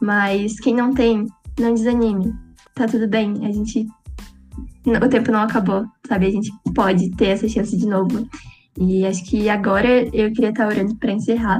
Mas 0.00 0.58
quem 0.58 0.74
não 0.74 0.92
tem, 0.92 1.26
não 1.58 1.74
desanime. 1.74 2.34
Tá 2.74 2.86
tudo 2.86 3.06
bem. 3.06 3.46
A 3.46 3.52
gente 3.52 3.86
o 4.86 5.08
tempo 5.08 5.30
não 5.30 5.40
acabou, 5.40 5.84
sabe? 6.08 6.26
A 6.26 6.30
gente 6.30 6.50
pode 6.74 7.10
ter 7.10 7.26
essa 7.26 7.46
chance 7.46 7.76
de 7.76 7.86
novo. 7.86 8.26
E 8.78 9.04
acho 9.04 9.24
que 9.24 9.48
agora 9.48 10.04
eu 10.16 10.32
queria 10.32 10.50
estar 10.50 10.66
orando 10.66 10.96
para 10.96 11.12
encerrar. 11.12 11.58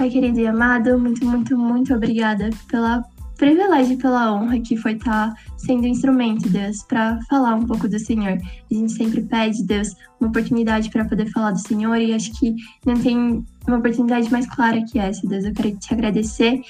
Pai 0.00 0.08
querido 0.08 0.40
e 0.40 0.46
amado, 0.46 0.98
muito, 0.98 1.22
muito, 1.26 1.58
muito 1.58 1.92
obrigada 1.92 2.48
pela 2.68 3.04
privilégio 3.36 3.92
e 3.92 3.96
pela 3.98 4.32
honra 4.32 4.58
que 4.58 4.74
foi 4.74 4.92
estar 4.92 5.28
tá 5.28 5.36
sendo 5.58 5.86
instrumento, 5.86 6.48
Deus, 6.48 6.82
para 6.84 7.20
falar 7.28 7.54
um 7.54 7.66
pouco 7.66 7.86
do 7.86 7.98
Senhor. 7.98 8.38
A 8.38 8.74
gente 8.74 8.92
sempre 8.92 9.20
pede, 9.20 9.62
Deus, 9.62 9.94
uma 10.18 10.30
oportunidade 10.30 10.88
para 10.88 11.04
poder 11.04 11.30
falar 11.32 11.50
do 11.50 11.58
Senhor 11.58 11.96
e 11.96 12.14
acho 12.14 12.32
que 12.40 12.56
não 12.86 12.94
tem 12.94 13.44
uma 13.68 13.76
oportunidade 13.76 14.32
mais 14.32 14.46
clara 14.46 14.82
que 14.90 14.98
essa, 14.98 15.28
Deus. 15.28 15.44
Eu 15.44 15.52
quero 15.52 15.76
te 15.76 15.92
agradecer 15.92 16.62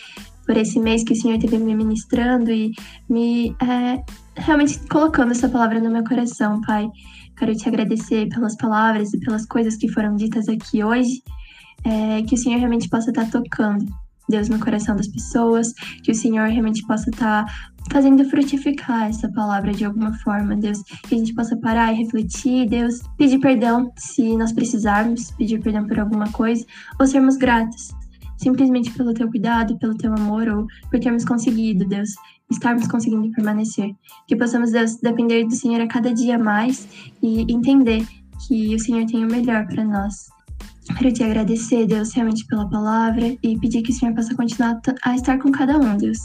por 0.44 0.56
esse 0.56 0.80
mês 0.80 1.04
que 1.04 1.12
o 1.12 1.16
Senhor 1.16 1.36
esteve 1.36 1.56
me 1.58 1.72
ministrando 1.72 2.50
e 2.50 2.72
me 3.08 3.54
é, 3.62 4.02
realmente 4.34 4.76
colocando 4.88 5.30
essa 5.30 5.48
palavra 5.48 5.78
no 5.78 5.88
meu 5.88 6.02
coração, 6.02 6.60
Pai. 6.62 6.90
Quero 7.38 7.54
te 7.54 7.68
agradecer 7.68 8.28
pelas 8.28 8.56
palavras 8.56 9.14
e 9.14 9.20
pelas 9.20 9.46
coisas 9.46 9.76
que 9.76 9.86
foram 9.86 10.16
ditas 10.16 10.48
aqui 10.48 10.82
hoje. 10.82 11.22
É, 11.84 12.22
que 12.22 12.34
o 12.34 12.38
Senhor 12.38 12.58
realmente 12.58 12.88
possa 12.88 13.10
estar 13.10 13.30
tocando, 13.30 13.86
Deus, 14.28 14.48
no 14.48 14.58
coração 14.58 14.96
das 14.96 15.08
pessoas, 15.08 15.72
que 16.02 16.12
o 16.12 16.14
Senhor 16.14 16.48
realmente 16.48 16.86
possa 16.86 17.10
estar 17.10 17.44
fazendo 17.90 18.24
frutificar 18.24 19.08
essa 19.08 19.28
palavra 19.32 19.72
de 19.72 19.84
alguma 19.84 20.12
forma, 20.18 20.54
Deus, 20.56 20.82
que 21.08 21.14
a 21.14 21.18
gente 21.18 21.34
possa 21.34 21.56
parar 21.56 21.92
e 21.92 21.96
refletir, 21.96 22.68
Deus, 22.68 23.00
pedir 23.18 23.40
perdão 23.40 23.90
se 23.96 24.36
nós 24.36 24.52
precisarmos, 24.52 25.30
pedir 25.32 25.60
perdão 25.60 25.86
por 25.86 25.98
alguma 25.98 26.30
coisa, 26.30 26.64
ou 27.00 27.06
sermos 27.06 27.36
gratos, 27.36 27.90
simplesmente 28.36 28.90
pelo 28.92 29.12
teu 29.12 29.28
cuidado, 29.28 29.78
pelo 29.78 29.96
teu 29.96 30.14
amor, 30.14 30.48
ou 30.48 30.66
por 30.90 31.00
termos 31.00 31.24
conseguido, 31.24 31.86
Deus, 31.86 32.10
estarmos 32.50 32.86
conseguindo 32.86 33.30
permanecer. 33.32 33.90
Que 34.26 34.36
possamos, 34.36 34.70
Deus, 34.70 34.96
depender 34.96 35.44
do 35.44 35.54
Senhor 35.54 35.80
a 35.80 35.88
cada 35.88 36.12
dia 36.14 36.38
mais 36.38 36.88
e 37.22 37.40
entender 37.52 38.06
que 38.46 38.74
o 38.74 38.78
Senhor 38.78 39.04
tem 39.06 39.24
o 39.24 39.30
melhor 39.30 39.66
para 39.66 39.84
nós. 39.84 40.28
Quero 40.98 41.12
te 41.12 41.22
agradecer, 41.22 41.86
Deus, 41.86 42.12
realmente 42.12 42.46
pela 42.46 42.68
palavra 42.68 43.36
e 43.42 43.58
pedir 43.58 43.82
que 43.82 43.90
o 43.90 43.94
Senhor 43.94 44.14
possa 44.14 44.34
continuar 44.34 44.80
a 45.02 45.14
estar 45.14 45.38
com 45.38 45.50
cada 45.50 45.78
um, 45.78 45.96
Deus. 45.96 46.18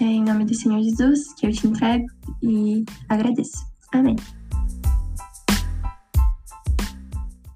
É 0.00 0.04
em 0.04 0.24
nome 0.24 0.44
do 0.44 0.54
Senhor 0.54 0.82
Jesus 0.82 1.32
que 1.34 1.46
eu 1.46 1.52
te 1.52 1.66
entrego 1.66 2.06
e 2.42 2.84
agradeço. 3.08 3.64
Amém. 3.92 4.16